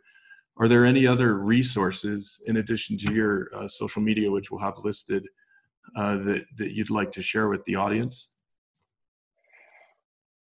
Are 0.57 0.67
there 0.67 0.85
any 0.85 1.05
other 1.05 1.35
resources 1.35 2.41
in 2.45 2.57
addition 2.57 2.97
to 2.99 3.13
your 3.13 3.49
uh, 3.53 3.67
social 3.67 4.01
media, 4.01 4.31
which 4.31 4.51
we'll 4.51 4.61
have 4.61 4.77
listed, 4.83 5.27
uh, 5.95 6.17
that, 6.17 6.45
that 6.57 6.71
you'd 6.71 6.89
like 6.89 7.11
to 7.11 7.21
share 7.21 7.49
with 7.49 7.63
the 7.65 7.75
audience? 7.75 8.29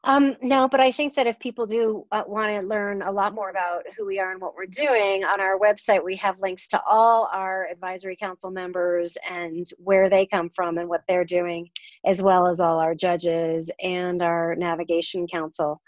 Um, 0.05 0.38
no, 0.41 0.69
but 0.69 0.79
I 0.79 0.91
think 0.91 1.15
that 1.15 1.27
if 1.27 1.38
people 1.39 1.65
do 1.65 2.05
uh, 2.13 2.23
want 2.25 2.51
to 2.51 2.65
learn 2.65 3.01
a 3.01 3.12
lot 3.12 3.35
more 3.35 3.49
about 3.49 3.83
who 3.97 4.05
we 4.05 4.17
are 4.17 4.31
and 4.31 4.39
what 4.39 4.55
we're 4.55 4.65
doing, 4.65 5.25
on 5.25 5.41
our 5.41 5.59
website 5.59 6.03
we 6.03 6.15
have 6.15 6.39
links 6.39 6.69
to 6.69 6.81
all 6.88 7.29
our 7.33 7.67
advisory 7.67 8.15
council 8.15 8.49
members 8.49 9.17
and 9.29 9.67
where 9.77 10.09
they 10.09 10.25
come 10.25 10.49
from 10.51 10.77
and 10.77 10.88
what 10.88 11.01
they're 11.07 11.25
doing, 11.25 11.69
as 12.05 12.21
well 12.21 12.47
as 12.47 12.62
all 12.62 12.79
our 12.79 12.95
judges 12.95 13.69
and 13.83 14.21
our 14.21 14.55
navigation 14.55 15.27
council. 15.27 15.81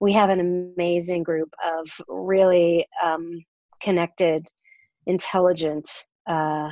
We 0.00 0.14
have 0.14 0.30
an 0.30 0.40
amazing 0.40 1.22
group 1.22 1.52
of 1.62 1.90
really 2.08 2.86
um, 3.04 3.44
connected, 3.82 4.46
intelligent 5.04 6.06
uh, 6.26 6.70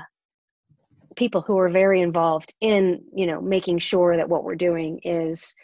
people 1.14 1.42
who 1.42 1.58
are 1.58 1.68
very 1.68 2.00
involved 2.00 2.54
in, 2.62 3.02
you 3.14 3.26
know, 3.26 3.40
making 3.42 3.78
sure 3.78 4.16
that 4.16 4.28
what 4.30 4.44
we're 4.44 4.54
doing 4.54 5.00
is 5.02 5.54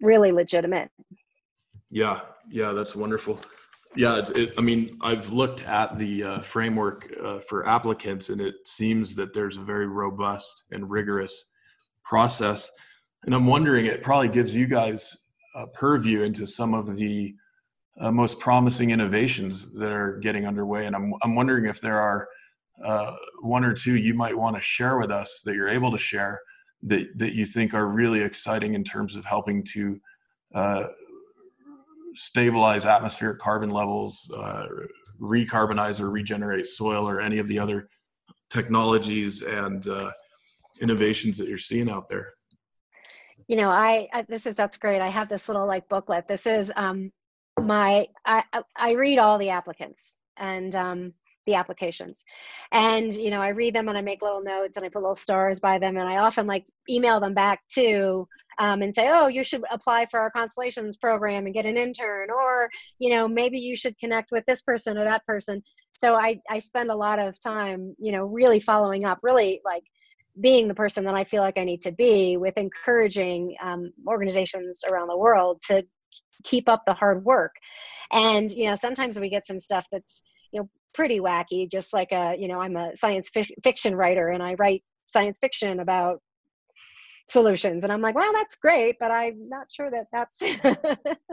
really 0.00 0.32
legitimate. 0.32 0.90
Yeah, 1.90 2.20
yeah, 2.48 2.72
that's 2.72 2.94
wonderful. 2.94 3.40
Yeah, 3.96 4.18
it, 4.18 4.30
it, 4.36 4.52
I 4.56 4.60
mean, 4.60 4.96
I've 5.00 5.32
looked 5.32 5.64
at 5.64 5.98
the 5.98 6.22
uh, 6.22 6.40
framework 6.40 7.12
uh, 7.22 7.40
for 7.40 7.66
applicants, 7.66 8.28
and 8.28 8.40
it 8.40 8.54
seems 8.64 9.16
that 9.16 9.34
there's 9.34 9.56
a 9.56 9.62
very 9.62 9.88
robust 9.88 10.64
and 10.70 10.88
rigorous 10.88 11.46
process. 12.04 12.70
And 13.24 13.34
I'm 13.34 13.46
wondering, 13.46 13.86
it 13.86 14.02
probably 14.02 14.28
gives 14.28 14.54
you 14.54 14.66
guys 14.66 15.16
a 15.56 15.66
purview 15.66 16.22
into 16.22 16.46
some 16.46 16.72
of 16.72 16.96
the 16.96 17.34
uh, 18.00 18.12
most 18.12 18.38
promising 18.38 18.90
innovations 18.90 19.74
that 19.74 19.92
are 19.92 20.18
getting 20.18 20.46
underway. 20.46 20.86
And 20.86 20.94
I'm, 20.94 21.12
I'm 21.22 21.34
wondering 21.34 21.66
if 21.66 21.80
there 21.80 22.00
are 22.00 22.28
uh, 22.84 23.12
one 23.42 23.64
or 23.64 23.74
two 23.74 23.96
you 23.96 24.14
might 24.14 24.36
want 24.36 24.56
to 24.56 24.62
share 24.62 24.98
with 24.98 25.10
us 25.10 25.42
that 25.44 25.54
you're 25.54 25.68
able 25.68 25.90
to 25.90 25.98
share 25.98 26.40
that 26.84 27.18
that 27.18 27.34
you 27.34 27.44
think 27.44 27.74
are 27.74 27.88
really 27.88 28.22
exciting 28.22 28.74
in 28.74 28.84
terms 28.84 29.16
of 29.16 29.24
helping 29.24 29.62
to 29.64 30.00
uh, 30.54 30.84
stabilize 32.14 32.86
atmospheric 32.86 33.38
carbon 33.38 33.70
levels, 33.70 34.30
uh, 34.36 34.66
recarbonize 35.18 36.00
or 36.00 36.10
regenerate 36.10 36.66
soil, 36.66 37.08
or 37.08 37.20
any 37.20 37.38
of 37.38 37.46
the 37.48 37.58
other 37.58 37.88
technologies 38.48 39.42
and 39.42 39.86
uh, 39.88 40.10
innovations 40.80 41.38
that 41.38 41.48
you're 41.48 41.58
seeing 41.58 41.90
out 41.90 42.08
there? 42.08 42.32
You 43.46 43.56
know, 43.56 43.70
I, 43.70 44.08
I, 44.12 44.22
this 44.22 44.46
is 44.46 44.54
that's 44.54 44.78
great. 44.78 45.00
I 45.00 45.08
have 45.08 45.28
this 45.28 45.48
little 45.48 45.66
like 45.66 45.88
booklet. 45.88 46.28
This 46.28 46.46
is 46.46 46.72
um, 46.76 47.12
my 47.60 48.06
I 48.24 48.44
I 48.76 48.92
read 48.92 49.18
all 49.18 49.38
the 49.38 49.50
applicants 49.50 50.16
and 50.36 50.74
um, 50.74 51.12
the 51.46 51.54
applications. 51.54 52.24
And 52.72 53.14
you 53.14 53.30
know 53.30 53.40
i 53.40 53.48
read 53.48 53.74
them 53.74 53.88
and 53.88 53.96
i 53.96 54.00
make 54.00 54.22
little 54.22 54.42
notes 54.42 54.76
and 54.76 54.84
i 54.84 54.88
put 54.88 55.02
little 55.02 55.16
stars 55.16 55.60
by 55.60 55.78
them. 55.78 55.96
And 55.96 56.08
i 56.08 56.18
often 56.18 56.46
like 56.46 56.66
email 56.88 57.20
them 57.20 57.34
back 57.34 57.60
to 57.74 58.26
um, 58.58 58.82
and 58.82 58.94
say 58.94 59.08
oh 59.10 59.28
you 59.28 59.44
should 59.44 59.62
apply 59.70 60.06
for 60.06 60.20
our 60.20 60.30
constellations 60.30 60.96
program 60.96 61.46
and 61.46 61.54
get 61.54 61.66
an 61.66 61.76
intern 61.76 62.28
or 62.30 62.70
you 62.98 63.10
know 63.10 63.26
maybe 63.28 63.58
you 63.58 63.76
should 63.76 63.98
connect 63.98 64.30
with 64.30 64.44
this 64.46 64.62
person 64.62 64.98
or 64.98 65.04
that 65.04 65.24
person. 65.26 65.62
So 65.92 66.14
i 66.14 66.40
i 66.48 66.58
spend 66.58 66.90
a 66.90 66.96
lot 66.96 67.18
of 67.18 67.40
time 67.40 67.94
you 67.98 68.12
know 68.12 68.24
really 68.24 68.60
following 68.60 69.04
up 69.04 69.18
really 69.22 69.60
like 69.64 69.84
being 70.40 70.68
the 70.68 70.74
person 70.74 71.04
that 71.04 71.14
i 71.14 71.24
feel 71.24 71.42
like 71.42 71.58
i 71.58 71.64
need 71.64 71.82
to 71.82 71.90
be 71.90 72.36
with 72.36 72.56
encouraging 72.56 73.56
um, 73.62 73.90
organizations 74.06 74.82
around 74.88 75.08
the 75.08 75.16
world 75.16 75.60
to 75.66 75.84
keep 76.44 76.68
up 76.68 76.84
the 76.86 76.94
hard 76.94 77.24
work. 77.24 77.54
And 78.12 78.50
you 78.50 78.66
know 78.66 78.74
sometimes 78.74 79.18
we 79.18 79.30
get 79.30 79.46
some 79.46 79.58
stuff 79.58 79.86
that's 79.90 80.22
you 80.52 80.60
know 80.60 80.68
pretty 80.94 81.20
wacky 81.20 81.70
just 81.70 81.92
like 81.92 82.12
a 82.12 82.34
you 82.38 82.48
know 82.48 82.60
i'm 82.60 82.76
a 82.76 82.94
science 82.96 83.28
fi- 83.28 83.54
fiction 83.62 83.94
writer 83.94 84.28
and 84.28 84.42
i 84.42 84.54
write 84.54 84.82
science 85.06 85.38
fiction 85.40 85.80
about 85.80 86.18
solutions 87.28 87.84
and 87.84 87.92
i'm 87.92 88.00
like 88.00 88.14
well 88.14 88.32
that's 88.32 88.56
great 88.56 88.96
but 88.98 89.10
i'm 89.10 89.48
not 89.48 89.66
sure 89.70 89.90
that 89.90 90.06
that's 90.12 90.42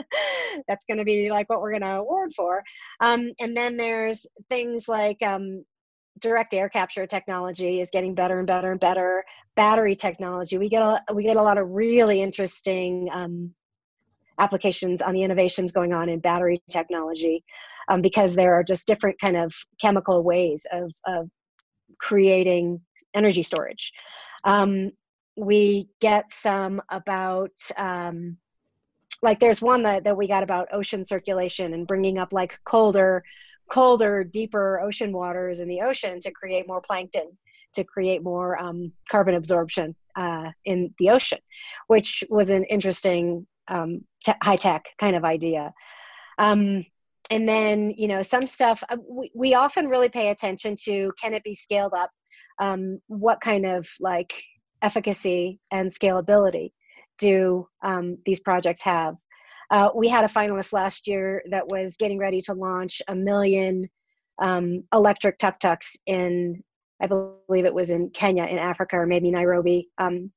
that's 0.67 0.85
going 0.85 0.97
to 0.97 1.03
be 1.03 1.29
like 1.29 1.49
what 1.49 1.61
we're 1.61 1.71
going 1.71 1.81
to 1.81 1.97
award 1.97 2.33
for. 2.35 2.63
Um, 2.99 3.31
and 3.39 3.55
then 3.55 3.77
there's 3.77 4.25
things 4.49 4.87
like 4.87 5.21
um, 5.21 5.63
direct 6.19 6.53
air 6.53 6.69
capture 6.69 7.05
technology 7.05 7.79
is 7.79 7.89
getting 7.89 8.15
better 8.15 8.39
and 8.39 8.47
better 8.47 8.71
and 8.71 8.79
better 8.79 9.23
battery 9.55 9.95
technology. 9.95 10.57
We 10.57 10.69
get 10.69 10.81
a 10.81 11.01
we 11.13 11.23
get 11.23 11.37
a 11.37 11.41
lot 11.41 11.57
of 11.57 11.69
really 11.69 12.21
interesting 12.21 13.09
um, 13.13 13.53
applications 14.39 15.01
on 15.01 15.13
the 15.13 15.23
innovations 15.23 15.71
going 15.71 15.93
on 15.93 16.09
in 16.09 16.19
battery 16.19 16.61
technology 16.69 17.43
um, 17.88 18.02
because 18.02 18.36
there 18.36 18.54
are 18.54 18.63
just 18.63 18.88
different 18.88 19.19
kind 19.19 19.38
of 19.38 19.54
chemical 19.80 20.23
ways 20.23 20.65
of, 20.71 20.91
of 21.06 21.30
creating 22.00 22.82
energy 23.13 23.43
storage. 23.43 23.93
Um, 24.43 24.91
we 25.36 25.89
get 26.02 26.32
some 26.32 26.82
about 26.89 27.52
um, 27.78 28.38
like 29.21 29.39
there's 29.39 29.62
one 29.62 29.84
that, 29.84 30.04
that 30.04 30.17
we 30.17 30.28
got 30.28 30.43
about 30.43 30.67
ocean 30.73 31.06
circulation 31.06 31.73
and 31.73 31.88
bringing 31.88 32.17
up 32.17 32.34
like 32.34 32.60
colder 32.65 33.23
colder 33.69 34.23
deeper 34.23 34.80
ocean 34.80 35.12
waters 35.12 35.60
in 35.60 35.67
the 35.67 35.82
ocean 35.82 36.19
to 36.19 36.32
create 36.32 36.67
more 36.67 36.82
plankton 36.82 37.30
to 37.73 37.84
create 37.84 38.23
more 38.23 38.58
um, 38.58 38.91
carbon 39.10 39.36
absorption 39.36 39.95
uh, 40.15 40.50
in 40.65 40.93
the 41.00 41.10
ocean 41.10 41.39
which 41.88 42.23
was 42.30 42.50
an 42.50 42.63
interesting 42.65 43.45
um, 43.67 44.04
high 44.41 44.56
tech 44.56 44.86
kind 44.97 45.15
of 45.15 45.26
idea 45.26 45.73
um, 46.38 46.86
and 47.29 47.47
then 47.47 47.91
you 47.97 48.07
know 48.07 48.21
some 48.21 48.45
stuff 48.45 48.83
uh, 48.89 48.97
we, 49.09 49.31
we 49.35 49.53
often 49.53 49.87
really 49.87 50.09
pay 50.09 50.29
attention 50.29 50.75
to 50.85 51.11
can 51.21 51.33
it 51.33 51.43
be 51.43 51.53
scaled 51.53 51.93
up? 51.93 52.11
Um, 52.59 52.99
what 53.07 53.41
kind 53.41 53.65
of 53.65 53.87
like 53.99 54.33
efficacy 54.81 55.59
and 55.71 55.89
scalability 55.89 56.71
do 57.17 57.67
um, 57.83 58.17
these 58.25 58.39
projects 58.39 58.81
have? 58.83 59.15
Uh, 59.69 59.89
we 59.95 60.07
had 60.07 60.23
a 60.23 60.29
finalist 60.29 60.71
last 60.71 61.07
year 61.07 61.43
that 61.49 61.67
was 61.67 61.97
getting 61.97 62.19
ready 62.19 62.41
to 62.41 62.53
launch 62.53 63.01
a 63.07 63.15
million 63.15 63.89
um, 64.39 64.83
electric 64.93 65.37
tuk-tuks 65.39 65.97
in 66.05 66.63
i 67.01 67.07
believe 67.07 67.65
it 67.65 67.73
was 67.73 67.91
in 67.91 68.09
kenya 68.11 68.43
in 68.45 68.57
africa 68.57 68.95
or 68.97 69.05
maybe 69.05 69.31
nairobi. 69.31 69.89
Um, 69.97 70.31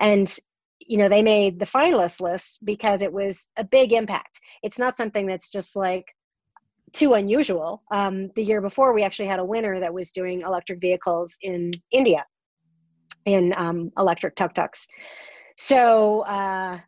and 0.00 0.34
you 0.80 0.98
know 0.98 1.08
they 1.08 1.22
made 1.22 1.58
the 1.58 1.66
finalist 1.66 2.20
list 2.20 2.58
because 2.64 3.02
it 3.02 3.12
was 3.12 3.48
a 3.56 3.64
big 3.64 3.92
impact. 3.92 4.40
It's 4.62 4.78
not 4.78 4.96
something 4.96 5.26
that's 5.26 5.50
just 5.50 5.76
like 5.76 6.04
too 6.94 7.14
unusual. 7.14 7.82
Um, 7.90 8.30
the 8.36 8.42
year 8.42 8.60
before, 8.60 8.94
we 8.94 9.02
actually 9.02 9.28
had 9.28 9.40
a 9.40 9.44
winner 9.44 9.80
that 9.80 9.92
was 9.92 10.10
doing 10.10 10.40
electric 10.42 10.80
vehicles 10.80 11.36
in 11.42 11.72
India 11.90 12.24
in 13.26 13.52
um, 13.56 13.90
electric 13.98 14.36
tuk 14.36 14.54
tuks. 14.54 14.86
So, 15.56 16.20
uh, 16.20 16.78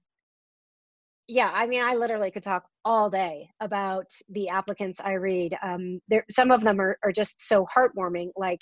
yeah, 1.28 1.50
I 1.52 1.66
mean, 1.66 1.82
I 1.82 1.94
literally 1.94 2.30
could 2.30 2.44
talk 2.44 2.64
all 2.84 3.10
day 3.10 3.50
about 3.60 4.06
the 4.28 4.48
applicants 4.48 5.00
I 5.00 5.14
read. 5.14 5.56
Um, 5.60 6.00
there, 6.08 6.24
some 6.30 6.50
of 6.52 6.62
them 6.62 6.80
are, 6.80 6.98
are 7.02 7.12
just 7.12 7.42
so 7.42 7.66
heartwarming, 7.76 8.30
like 8.36 8.60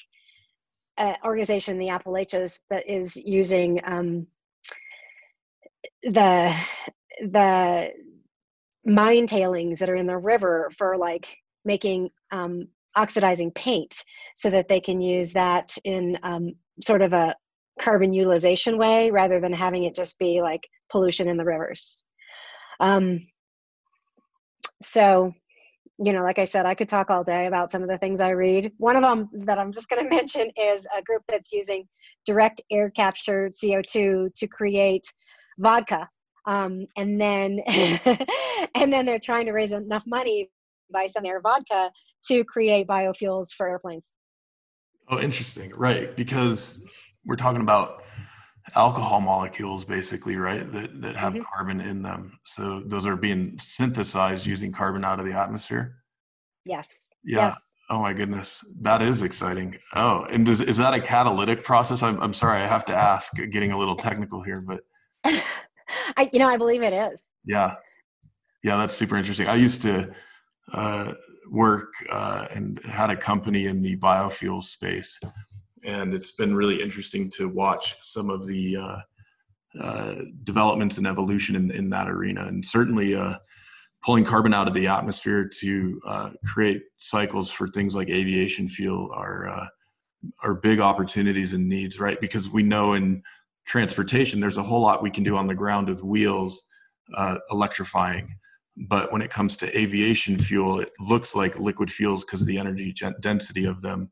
an 0.97 1.17
organization 1.25 1.75
in 1.75 1.81
the 1.81 1.91
Appalachians 1.91 2.59
that 2.71 2.89
is 2.89 3.17
using 3.17 3.81
um, 3.85 4.27
the 6.03 6.55
the 7.21 7.93
mine 8.85 9.27
tailings 9.27 9.79
that 9.79 9.89
are 9.89 9.97
in 9.97 10.07
the 10.07 10.17
river 10.17 10.71
for 10.77 10.97
like 10.97 11.27
making 11.65 12.11
um, 12.31 12.69
oxidizing 12.97 13.51
paint 13.53 14.05
so 14.35 14.51
that 14.51 14.69
they 14.69 14.81
can 14.81 15.01
use 15.01 15.33
that 15.33 15.77
in 15.85 16.19
um, 16.23 16.53
sort 16.83 17.03
of 17.03 17.13
a 17.13 17.35
carbon 17.81 18.13
utilization 18.13 18.79
way 18.79 19.11
rather 19.11 19.41
than 19.41 19.53
having 19.53 19.85
it 19.85 19.95
just 19.95 20.19
be 20.19 20.41
like 20.41 20.69
pollution 20.91 21.29
in 21.29 21.37
the 21.37 21.45
rivers. 21.45 22.03
Um, 22.81 23.27
so, 24.83 25.33
you 25.99 26.13
know, 26.13 26.23
like 26.23 26.39
I 26.39 26.45
said, 26.45 26.67
I 26.67 26.75
could 26.75 26.89
talk 26.89 27.11
all 27.11 27.25
day 27.25 27.47
about 27.47 27.71
some 27.71 27.83
of 27.83 27.89
the 27.89 27.99
things 27.99 28.21
I 28.21 28.31
read. 28.31 28.73
One 28.79 28.97
of 28.97 29.03
them 29.03 29.29
that 29.47 29.59
I'm 29.59 29.73
just 29.73 29.89
going 29.89 30.05
to 30.09 30.15
mention 30.15 30.51
is 30.57 30.87
a 30.97 31.03
group 31.03 31.23
that's 31.29 31.53
using 31.53 31.89
direct 32.27 32.61
air 32.71 32.91
captured 32.91 33.53
CO2 33.53 34.35
to 34.35 34.47
create 34.49 35.05
vodka. 35.59 36.09
Um, 36.47 36.87
and 36.97 37.21
then, 37.21 37.61
and 38.75 38.93
then 38.93 39.07
they're 39.07 39.19
trying 39.19 39.47
to 39.47 39.53
raise 39.53 39.73
enough 39.73 40.05
money 40.07 40.51
by 40.93 41.07
some 41.07 41.25
air 41.25 41.41
vodka 41.41 41.91
to 42.29 42.45
create 42.45 42.87
biofuels 42.87 43.53
for 43.53 43.69
airplanes. 43.69 44.17
Oh, 45.09 45.21
interesting. 45.21 45.73
Right. 45.77 46.15
Because 46.17 46.79
we're 47.25 47.37
talking 47.37 47.61
about 47.61 48.05
alcohol 48.77 49.21
molecules 49.21 49.85
basically 49.85 50.37
right 50.37 50.71
that 50.73 51.01
that 51.01 51.17
have 51.17 51.35
mm-hmm. 51.35 51.43
carbon 51.55 51.81
in 51.81 52.01
them 52.01 52.39
so 52.47 52.81
those 52.87 53.05
are 53.05 53.17
being 53.17 53.57
synthesized 53.59 54.47
using 54.47 54.73
carbon 54.73 55.05
out 55.05 55.21
of 55.21 55.27
the 55.27 55.33
atmosphere 55.33 55.97
yes 56.65 57.11
yeah 57.25 57.49
yes. 57.49 57.75
oh 57.91 58.01
my 58.01 58.15
goodness 58.15 58.65
that 58.81 59.03
is 59.03 59.21
exciting 59.21 59.77
oh 59.97 60.25
and 60.31 60.47
does, 60.47 60.63
is 60.63 60.79
that 60.79 60.95
a 60.95 61.01
catalytic 61.01 61.63
process 61.63 62.03
I'm, 62.03 62.19
I'm 62.23 62.33
sorry 62.33 62.63
i 62.63 62.67
have 62.67 62.87
to 62.87 62.95
ask 62.95 63.33
getting 63.51 63.73
a 63.73 63.79
little 63.79 63.97
technical 63.97 64.43
here 64.43 64.63
but 64.63 64.81
i 66.17 66.29
you 66.33 66.39
know 66.39 66.49
i 66.49 66.57
believe 66.57 66.83
it 66.83 66.93
is. 66.93 67.31
Yeah. 67.45 67.75
Yeah 68.63 68.77
that's 68.77 68.95
super 68.95 69.17
interesting. 69.17 69.47
I 69.47 69.57
used 69.57 69.83
to 69.83 70.13
uh, 70.73 71.13
work 71.51 71.93
uh, 72.11 72.47
and 72.55 72.81
had 72.85 73.11
a 73.11 73.17
company 73.17 73.67
in 73.67 73.83
the 73.83 73.97
biofuel 73.97 74.63
space 74.63 75.21
and 75.85 76.15
it's 76.15 76.33
been 76.33 76.55
really 76.55 76.83
interesting 76.83 77.31
to 77.31 77.49
watch 77.49 77.95
some 78.01 78.31
of 78.31 78.47
the 78.47 78.77
uh, 78.77 78.97
uh, 79.81 80.15
developments 80.45 80.99
and 80.99 81.07
evolution 81.07 81.57
in, 81.57 81.71
in 81.71 81.91
that 81.91 82.09
arena, 82.09 82.47
and 82.47 82.65
certainly 82.65 83.15
uh, 83.15 83.35
pulling 84.03 84.25
carbon 84.25 84.55
out 84.55 84.69
of 84.69 84.75
the 84.75 84.87
atmosphere 84.87 85.49
to 85.61 86.01
uh, 86.07 86.31
create 86.45 86.83
cycles 86.97 87.51
for 87.51 87.69
things 87.69 87.95
like 87.95 88.09
aviation 88.09 88.69
fuel 88.69 89.11
are 89.15 89.49
uh, 89.49 89.67
are 90.43 90.55
big 90.55 90.81
opportunities 90.81 91.53
and 91.53 91.69
needs, 91.69 92.01
right? 92.01 92.21
Because 92.21 92.49
we 92.49 92.63
know 92.63 92.95
in 92.95 93.23
transportation 93.67 94.41
there's 94.41 94.59
a 94.59 94.63
whole 94.63 94.81
lot 94.81 95.03
we 95.03 95.11
can 95.11 95.25
do 95.25 95.37
on 95.37 95.47
the 95.47 95.55
ground 95.55 95.89
with 95.89 96.03
wheels 96.03 96.65
uh, 97.17 97.39
electrifying 97.51 98.29
but 98.89 99.13
when 99.13 99.23
it 99.23 99.31
comes 99.31 99.57
to 99.57 99.79
aviation 99.79 100.39
fuel 100.39 100.81
it 100.81 100.91
looks 101.01 101.35
like 101.35 101.59
liquid 101.59 101.91
fuels 101.91 102.25
because 102.25 102.45
the 102.45 102.59
energy 102.59 102.95
density 103.21 103.65
of 103.65 103.81
them 103.81 104.11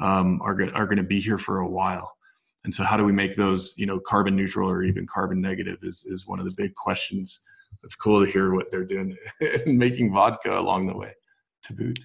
um, 0.00 0.40
are 0.42 0.54
going 0.54 0.70
are 0.72 0.86
going 0.86 0.98
to 0.98 1.02
be 1.02 1.20
here 1.20 1.38
for 1.38 1.60
a 1.60 1.68
while. 1.68 2.16
And 2.64 2.74
so, 2.74 2.82
how 2.84 2.96
do 2.96 3.04
we 3.04 3.12
make 3.12 3.36
those, 3.36 3.74
you 3.76 3.86
know, 3.86 3.98
carbon 4.00 4.36
neutral 4.36 4.68
or 4.68 4.82
even 4.82 5.06
carbon 5.06 5.40
negative? 5.40 5.78
Is 5.82 6.04
is 6.06 6.26
one 6.26 6.38
of 6.38 6.44
the 6.44 6.54
big 6.56 6.74
questions. 6.74 7.40
It's 7.84 7.94
cool 7.94 8.24
to 8.24 8.30
hear 8.30 8.54
what 8.54 8.70
they're 8.70 8.84
doing 8.84 9.16
and 9.40 9.78
making 9.78 10.12
vodka 10.12 10.58
along 10.58 10.86
the 10.86 10.96
way, 10.96 11.14
to 11.64 11.72
boot. 11.72 11.98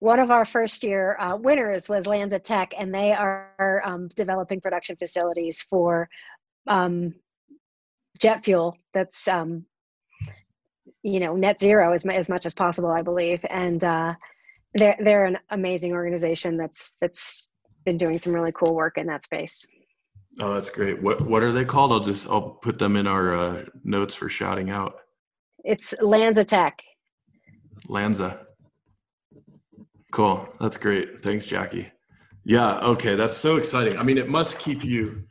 One 0.00 0.18
of 0.18 0.30
our 0.30 0.44
first 0.44 0.82
year 0.82 1.16
uh, 1.18 1.36
winners 1.36 1.88
was 1.88 2.06
LanzaTech, 2.06 2.72
and 2.78 2.92
they 2.92 3.12
are 3.12 3.82
um, 3.84 4.08
developing 4.16 4.60
production 4.60 4.96
facilities 4.96 5.62
for 5.62 6.08
um, 6.66 7.14
jet 8.18 8.42
fuel 8.44 8.76
that's 8.94 9.28
um, 9.28 9.64
you 11.02 11.20
know 11.20 11.36
net 11.36 11.60
zero 11.60 11.92
as, 11.92 12.04
as 12.06 12.28
much 12.30 12.46
as 12.46 12.54
possible, 12.54 12.90
I 12.90 13.02
believe, 13.02 13.44
and 13.50 13.84
uh, 13.84 14.14
they're 14.74 14.96
they're 15.04 15.26
an 15.26 15.38
amazing 15.50 15.92
organization 15.92 16.56
that's 16.56 16.96
that's 17.02 17.50
been 17.84 17.98
doing 17.98 18.18
some 18.18 18.32
really 18.32 18.52
cool 18.52 18.74
work 18.74 18.96
in 18.96 19.06
that 19.06 19.24
space. 19.24 19.66
Oh, 20.38 20.54
that's 20.54 20.70
great. 20.70 21.02
What 21.02 21.20
what 21.22 21.42
are 21.42 21.52
they 21.52 21.66
called? 21.66 21.92
I'll 21.92 22.00
just 22.00 22.26
I'll 22.28 22.58
put 22.62 22.78
them 22.78 22.96
in 22.96 23.06
our 23.06 23.36
uh, 23.36 23.64
notes 23.84 24.14
for 24.14 24.30
shouting 24.30 24.70
out. 24.70 24.94
It's 25.64 25.92
LanzaTech. 26.00 26.72
Lanza. 27.88 28.46
Cool. 30.10 30.48
That's 30.60 30.76
great. 30.76 31.22
Thanks, 31.22 31.46
Jackie. 31.46 31.90
Yeah. 32.44 32.78
Okay. 32.78 33.14
That's 33.14 33.36
so 33.36 33.56
exciting. 33.56 33.96
I 33.98 34.02
mean, 34.02 34.18
it 34.18 34.28
must 34.28 34.58
keep 34.58 34.84
you 34.84 35.24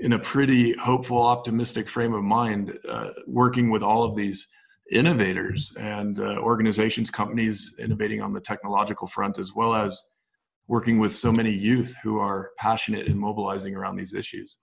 in 0.00 0.14
a 0.14 0.18
pretty 0.18 0.74
hopeful, 0.78 1.20
optimistic 1.22 1.88
frame 1.88 2.12
of 2.12 2.24
mind, 2.24 2.76
uh, 2.88 3.10
working 3.26 3.70
with 3.70 3.82
all 3.82 4.02
of 4.02 4.16
these 4.16 4.46
innovators 4.90 5.72
and 5.78 6.20
uh, 6.20 6.38
organizations, 6.38 7.10
companies 7.10 7.74
innovating 7.78 8.20
on 8.20 8.32
the 8.32 8.40
technological 8.40 9.06
front, 9.06 9.38
as 9.38 9.52
well 9.54 9.74
as 9.74 10.02
working 10.68 10.98
with 10.98 11.12
so 11.12 11.30
many 11.30 11.52
youth 11.52 11.94
who 12.02 12.18
are 12.18 12.50
passionate 12.58 13.06
and 13.06 13.18
mobilizing 13.18 13.74
around 13.76 13.96
these 13.96 14.14
issues. 14.14 14.58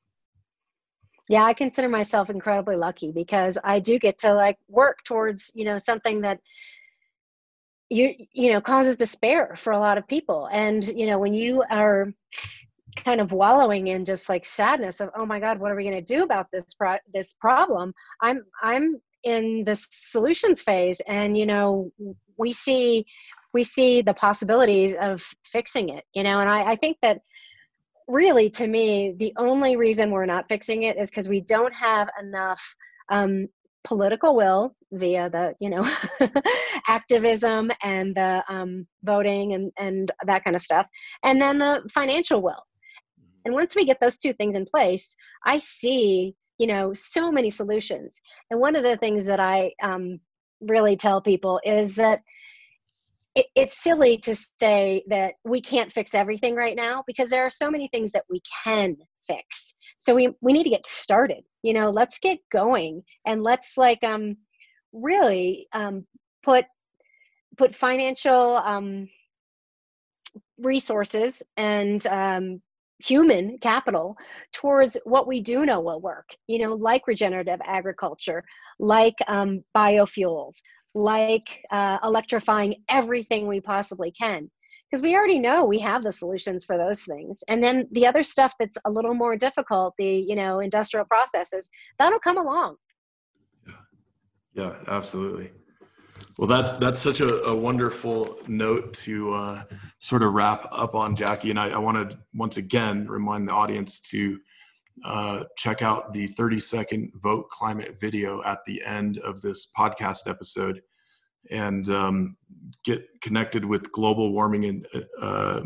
Yeah, 1.30 1.46
I 1.46 1.54
consider 1.54 1.88
myself 1.88 2.30
incredibly 2.30 2.76
lucky 2.76 3.12
because 3.12 3.58
I 3.64 3.80
do 3.80 3.98
get 3.98 4.18
to 4.20 4.34
like 4.34 4.58
work 4.68 5.00
towards, 5.06 5.52
you 5.56 5.64
know, 5.64 5.78
something 5.78 6.20
that 6.22 6.40
you 7.94 8.16
you 8.32 8.52
know 8.52 8.62
causes 8.62 8.98
despair 8.98 9.56
for 9.56 9.74
a 9.74 9.80
lot 9.80 9.98
of 9.98 10.08
people. 10.08 10.50
And, 10.52 10.86
you 10.86 11.06
know, 11.08 11.20
when 11.20 11.34
you 11.34 11.64
are 11.70 12.14
kind 12.96 13.22
of 13.22 13.32
wallowing 13.32 13.88
in 13.88 14.06
just 14.06 14.30
like 14.30 14.46
sadness 14.46 15.00
of 15.00 15.10
oh 15.16 15.26
my 15.26 15.40
god 15.40 15.60
what 15.60 15.72
are 15.72 15.76
we 15.76 15.84
going 15.84 15.96
to 15.96 16.16
do 16.16 16.24
about 16.24 16.46
this 16.54 16.76
pro- 16.76 16.98
this 17.12 17.34
problem 17.34 17.92
i'm 18.22 18.44
i'm 18.62 19.02
in 19.24 19.64
the 19.66 19.76
solutions 19.90 20.62
phase 20.62 21.02
and 21.08 21.36
you 21.36 21.48
know 21.48 21.92
we 22.38 22.54
see 22.54 23.04
we 23.52 23.64
see 23.64 24.04
the 24.04 24.14
possibilities 24.14 24.94
of 25.02 25.26
fixing 25.44 25.90
it 25.90 26.04
you 26.14 26.22
know 26.22 26.40
and 26.40 26.50
i, 26.50 26.74
I 26.74 26.76
think 26.76 26.98
that 27.02 27.22
really 28.08 28.50
to 28.52 28.68
me 28.68 29.16
the 29.18 29.34
only 29.38 29.76
reason 29.76 30.12
we're 30.12 30.28
not 30.28 30.48
fixing 30.48 30.84
it 30.84 30.98
is 30.98 31.10
because 31.10 31.28
we 31.28 31.42
don't 31.42 31.76
have 31.76 32.10
enough 32.22 32.76
um, 33.10 33.48
political 33.84 34.36
will 34.36 34.76
via 34.92 35.30
the 35.30 35.54
you 35.60 35.70
know 35.70 35.88
activism 36.88 37.72
and 37.82 38.16
the 38.16 38.44
um, 38.48 38.88
voting 39.04 39.54
and 39.54 39.72
and 39.78 40.12
that 40.26 40.44
kind 40.44 40.56
of 40.56 40.62
stuff 40.62 40.88
and 41.24 41.42
then 41.42 41.58
the 41.58 41.82
financial 41.94 42.42
will. 42.42 42.64
And 43.46 43.54
once 43.54 43.76
we 43.76 43.84
get 43.84 44.00
those 44.00 44.18
two 44.18 44.34
things 44.34 44.56
in 44.56 44.66
place 44.66 45.16
i 45.46 45.60
see 45.60 46.36
you 46.58 46.68
know 46.68 46.94
so 46.94 47.32
many 47.32 47.50
solutions. 47.50 48.20
And 48.52 48.60
one 48.60 48.76
of 48.76 48.84
the 48.84 48.98
things 48.98 49.26
that 49.26 49.40
i 49.40 49.72
um, 49.82 50.20
really 50.62 50.96
tell 50.96 51.22
people 51.22 51.60
is 51.64 51.96
that 51.96 52.22
it, 53.36 53.48
it's 53.56 53.82
silly 53.82 54.18
to 54.20 54.36
say 54.60 55.04
that 55.08 55.36
we 55.44 55.62
can't 55.62 55.92
fix 55.92 56.14
everything 56.14 56.56
right 56.56 56.76
now 56.76 57.04
because 57.08 57.30
there 57.30 57.46
are 57.46 57.50
so 57.50 57.70
many 57.70 57.88
things 57.88 58.12
that 58.12 58.26
we 58.30 58.42
can 58.64 58.96
fix. 59.28 59.74
So 59.98 60.16
we 60.16 60.30
we 60.42 60.54
need 60.54 60.64
to 60.64 60.70
get 60.70 60.86
started 60.86 61.44
you 61.64 61.74
know 61.74 61.90
let's 61.90 62.20
get 62.20 62.38
going 62.52 63.02
and 63.26 63.42
let's 63.42 63.78
like 63.78 64.04
um 64.04 64.38
really 64.92 65.68
um 65.74 66.06
put 66.44 66.66
put 67.58 67.74
financial 67.74 68.58
um 68.58 69.10
resources 70.60 71.42
and 71.58 72.06
um 72.08 72.62
human 73.00 73.58
capital 73.58 74.16
towards 74.54 74.96
what 75.04 75.28
we 75.28 75.42
do 75.42 75.66
know 75.66 75.82
will 75.82 76.00
work 76.00 76.30
you 76.48 76.60
know 76.60 76.76
like 76.76 77.08
regenerative 77.08 77.60
agriculture 77.66 78.44
like 78.80 79.16
um, 79.28 79.64
biofuels 79.76 80.62
like 80.96 81.64
uh, 81.72 81.98
electrifying 82.04 82.76
everything 82.88 83.48
we 83.48 83.60
possibly 83.60 84.12
can 84.12 84.50
because 84.94 85.02
we 85.02 85.16
already 85.16 85.40
know 85.40 85.66
we 85.66 85.80
have 85.80 86.04
the 86.04 86.12
solutions 86.12 86.64
for 86.64 86.78
those 86.78 87.02
things. 87.02 87.44
And 87.48 87.64
then 87.64 87.88
the 87.94 88.06
other 88.06 88.22
stuff 88.22 88.54
that's 88.60 88.78
a 88.86 88.92
little 88.92 89.16
more 89.16 89.36
difficult 89.36 89.96
the 89.98 90.06
you 90.06 90.36
know 90.36 90.60
industrial 90.60 91.06
processes 91.06 91.68
that'll 91.98 92.20
come 92.20 92.38
along. 92.38 92.76
Yeah. 93.66 93.74
Yeah 94.54 94.76
absolutely. 94.88 95.50
Well, 96.38 96.48
that's 96.48 96.78
that's 96.78 97.00
such 97.00 97.22
a, 97.22 97.42
a 97.46 97.56
wonderful 97.56 98.38
note 98.46 98.94
to 99.06 99.34
uh, 99.34 99.64
sort 99.98 100.22
of 100.22 100.34
wrap 100.34 100.68
up 100.72 100.94
on, 100.94 101.16
Jackie. 101.16 101.50
And 101.50 101.60
I, 101.60 101.70
I 101.70 101.80
want 101.80 102.12
to 102.12 102.16
once 102.36 102.58
again 102.58 103.08
remind 103.08 103.48
the 103.48 103.52
audience 103.52 104.00
to 104.12 104.40
uh, 105.06 105.44
check 105.58 105.82
out 105.82 106.14
the 106.14 106.28
30 106.28 106.60
second 106.60 107.12
vote 107.16 107.50
climate 107.50 108.00
video 108.00 108.44
at 108.44 108.60
the 108.68 108.84
end 108.86 109.18
of 109.20 109.42
this 109.42 109.70
podcast 109.76 110.28
episode 110.28 110.84
and 111.52 111.90
um, 111.90 112.38
get 112.86 113.06
connected 113.22 113.64
with 113.64 113.92
global 113.92 114.32
warming 114.32 114.66
and 114.66 114.88
uh, 115.22 115.62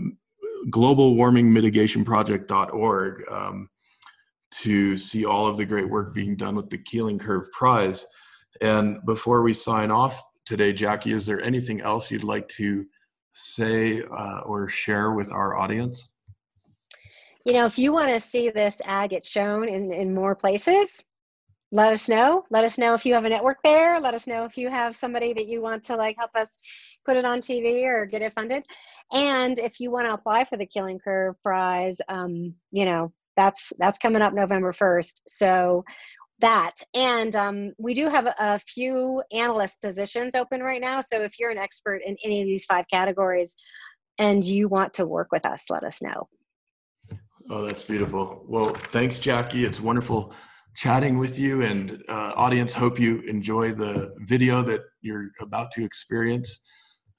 global 0.69 1.15
warming 1.15 1.51
mitigation 1.51 2.03
project.org 2.03 3.23
um, 3.29 3.69
to 4.51 4.97
see 4.97 5.25
all 5.25 5.47
of 5.47 5.57
the 5.57 5.65
great 5.65 5.89
work 5.89 6.13
being 6.13 6.35
done 6.35 6.55
with 6.55 6.69
the 6.69 6.77
Keeling 6.79 7.19
Curve 7.19 7.51
Prize. 7.51 8.05
And 8.61 9.05
before 9.05 9.43
we 9.43 9.53
sign 9.53 9.91
off, 9.91 10.23
today, 10.47 10.71
Jackie. 10.73 11.11
Is 11.11 11.25
there 11.25 11.41
anything 11.41 11.81
else 11.81 12.09
you'd 12.09 12.23
like 12.23 12.47
to 12.49 12.85
say 13.33 14.01
uh, 14.01 14.39
or 14.45 14.69
share 14.69 15.11
with 15.11 15.31
our 15.31 15.57
audience? 15.57 16.13
You 17.45 17.53
know, 17.53 17.65
if 17.65 17.77
you 17.77 17.91
want 17.93 18.09
to 18.09 18.19
see 18.19 18.49
this 18.49 18.81
ad 18.85 19.11
get 19.11 19.23
shown 19.23 19.69
in, 19.69 19.91
in 19.91 20.15
more 20.15 20.35
places, 20.35 21.03
let 21.71 21.91
us 21.91 22.07
know. 22.07 22.45
Let 22.49 22.63
us 22.63 22.77
know 22.77 22.93
if 22.93 23.05
you 23.05 23.13
have 23.13 23.25
a 23.25 23.29
network 23.29 23.57
there. 23.63 23.99
Let 23.99 24.13
us 24.13 24.27
know 24.27 24.45
if 24.45 24.57
you 24.57 24.69
have 24.69 24.95
somebody 24.95 25.33
that 25.33 25.47
you 25.47 25.61
want 25.61 25.83
to 25.85 25.95
like 25.95 26.15
help 26.17 26.31
us 26.35 26.57
put 27.05 27.17
it 27.17 27.25
on 27.25 27.39
TV 27.39 27.83
or 27.85 28.05
get 28.05 28.21
it 28.21 28.33
funded. 28.33 28.65
And 29.11 29.59
if 29.59 29.79
you 29.79 29.91
want 29.91 30.07
to 30.07 30.13
apply 30.13 30.45
for 30.45 30.57
the 30.57 30.65
Keeling 30.65 30.99
Curve 30.99 31.35
Prize, 31.43 31.97
um, 32.07 32.53
you 32.71 32.85
know 32.85 33.11
that's 33.35 33.73
that's 33.79 33.97
coming 33.97 34.21
up 34.21 34.33
November 34.33 34.71
first. 34.71 35.21
So 35.27 35.83
that 36.39 36.73
and 36.93 37.35
um, 37.35 37.73
we 37.77 37.93
do 37.93 38.09
have 38.09 38.27
a, 38.27 38.35
a, 38.39 38.59
few 38.59 39.23
analyst 39.31 39.81
positions 39.81 40.35
open 40.35 40.61
right 40.61 40.81
now 40.81 41.01
so 41.01 41.21
if 41.21 41.39
you're 41.39 41.49
an 41.49 41.57
expert 41.57 42.01
in 42.05 42.15
any 42.23 42.41
of 42.41 42.45
these 42.45 42.65
five 42.65 42.85
categories 42.91 43.55
and 44.19 44.45
you 44.45 44.67
want 44.67 44.93
to 44.93 45.05
work 45.05 45.29
with 45.31 45.45
us 45.45 45.65
let 45.69 45.83
us 45.83 46.01
know 46.01 46.27
oh 47.49 47.65
that's 47.65 47.83
beautiful 47.83 48.45
well 48.47 48.65
thanks 48.65 49.17
jackie 49.17 49.65
it's 49.65 49.81
wonderful 49.81 50.31
chatting 50.77 51.17
with 51.17 51.37
you 51.37 51.63
and 51.63 52.01
uh, 52.07 52.31
audience 52.35 52.73
hope 52.73 52.99
you 52.99 53.19
enjoy 53.21 53.73
the 53.73 54.13
video 54.19 54.61
that 54.61 54.81
you're 55.01 55.29
about 55.41 55.71
to 55.71 55.83
experience 55.83 56.59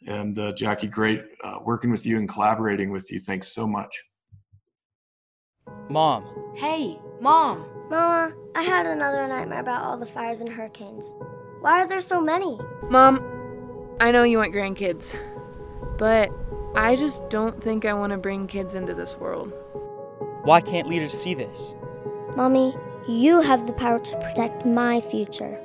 and 0.07 0.39
uh, 0.39 0.53
jackie 0.53 0.87
great 0.87 1.21
uh, 1.45 1.59
working 1.65 1.91
with 1.91 2.07
you 2.07 2.19
and 2.19 2.29
collaborating 2.29 2.91
with 2.91 3.11
you 3.13 3.19
thanks 3.19 3.49
so 3.49 3.67
much 3.67 3.93
mom 5.91 6.25
hey 6.57 6.99
mom 7.21 7.67
Mama, 7.91 8.35
I 8.55 8.63
had 8.63 8.87
another 8.87 9.27
nightmare 9.27 9.61
about 9.61 9.83
all 9.83 9.97
the 9.97 10.05
fires 10.05 10.41
and 10.41 10.51
hurricanes. 10.51 11.15
Why 11.63 11.83
are 11.83 11.87
there 11.87 12.03
so 12.03 12.21
many? 12.21 12.61
Mom, 12.91 13.19
I 13.99 14.11
know 14.11 14.25
you 14.25 14.37
want 14.39 14.53
grandkids, 14.53 15.17
but 15.97 16.31
I 16.75 16.97
just 16.97 17.27
don't 17.31 17.63
think 17.63 17.87
I 17.87 17.95
want 17.95 18.13
to 18.13 18.19
bring 18.19 18.47
kids 18.47 18.75
into 18.75 18.93
this 18.93 19.17
world. 19.17 19.55
Why 20.43 20.61
can't 20.61 20.87
leaders 20.87 21.15
see 21.15 21.33
this? 21.33 21.75
Mommy, 22.37 22.77
you 23.09 23.41
have 23.41 23.67
the 23.67 23.73
power 23.73 23.99
to 23.99 24.17
protect 24.19 24.67
my 24.67 25.01
future. 25.01 25.59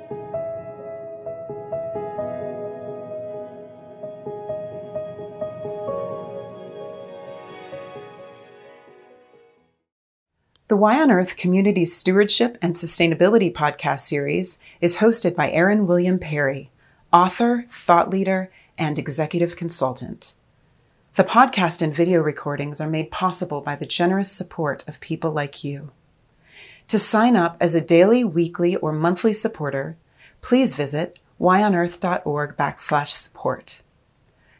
The 10.68 10.76
Y 10.76 10.98
on 10.98 11.10
Earth 11.10 11.36
Community 11.36 11.84
Stewardship 11.84 12.56
and 12.62 12.72
Sustainability 12.72 13.52
podcast 13.52 14.00
series 14.00 14.58
is 14.80 14.96
hosted 14.96 15.36
by 15.36 15.50
Aaron 15.50 15.86
William 15.86 16.18
Perry, 16.18 16.70
author, 17.12 17.66
thought 17.68 18.08
leader, 18.08 18.50
and 18.78 18.98
executive 18.98 19.54
consultant. 19.54 20.34
The 21.16 21.24
podcast 21.24 21.82
and 21.82 21.94
video 21.94 22.22
recordings 22.22 22.80
are 22.80 22.88
made 22.88 23.10
possible 23.10 23.60
by 23.60 23.76
the 23.76 23.84
generous 23.84 24.32
support 24.32 24.82
of 24.88 24.98
people 25.00 25.30
like 25.30 25.62
you. 25.62 25.92
To 26.94 26.98
sign 27.00 27.34
up 27.34 27.56
as 27.60 27.74
a 27.74 27.80
daily, 27.80 28.22
weekly, 28.22 28.76
or 28.76 28.92
monthly 28.92 29.32
supporter, 29.32 29.96
please 30.40 30.74
visit 30.74 31.18
yonearth.org 31.40 32.56
backslash 32.56 33.08
support. 33.08 33.82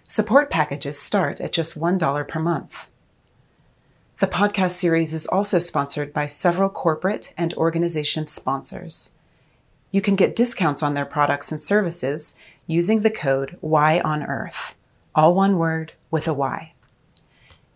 Support 0.09 0.51
packages 0.51 1.01
start 1.01 1.41
at 1.41 1.53
just 1.53 1.78
$1 1.78 2.26
per 2.26 2.41
month. 2.41 2.91
The 4.18 4.26
podcast 4.26 4.72
series 4.72 5.14
is 5.14 5.28
also 5.28 5.61
sponsored 5.61 6.12
by 6.12 6.26
several 6.26 6.70
corporate 6.70 7.32
and 7.39 7.55
organization 7.55 8.26
sponsors. 8.26 9.12
You 9.93 10.01
can 10.01 10.16
get 10.16 10.35
discounts 10.35 10.82
on 10.82 10.95
their 10.95 11.07
products 11.07 11.53
and 11.53 11.61
services 11.61 12.35
using 12.66 13.03
the 13.03 13.11
code 13.11 13.59
Y 13.61 14.01
on 14.01 14.24
Earth, 14.24 14.74
all 15.14 15.37
one 15.37 15.57
word 15.57 15.93
with 16.11 16.26
a 16.26 16.35
Y. 16.35 16.74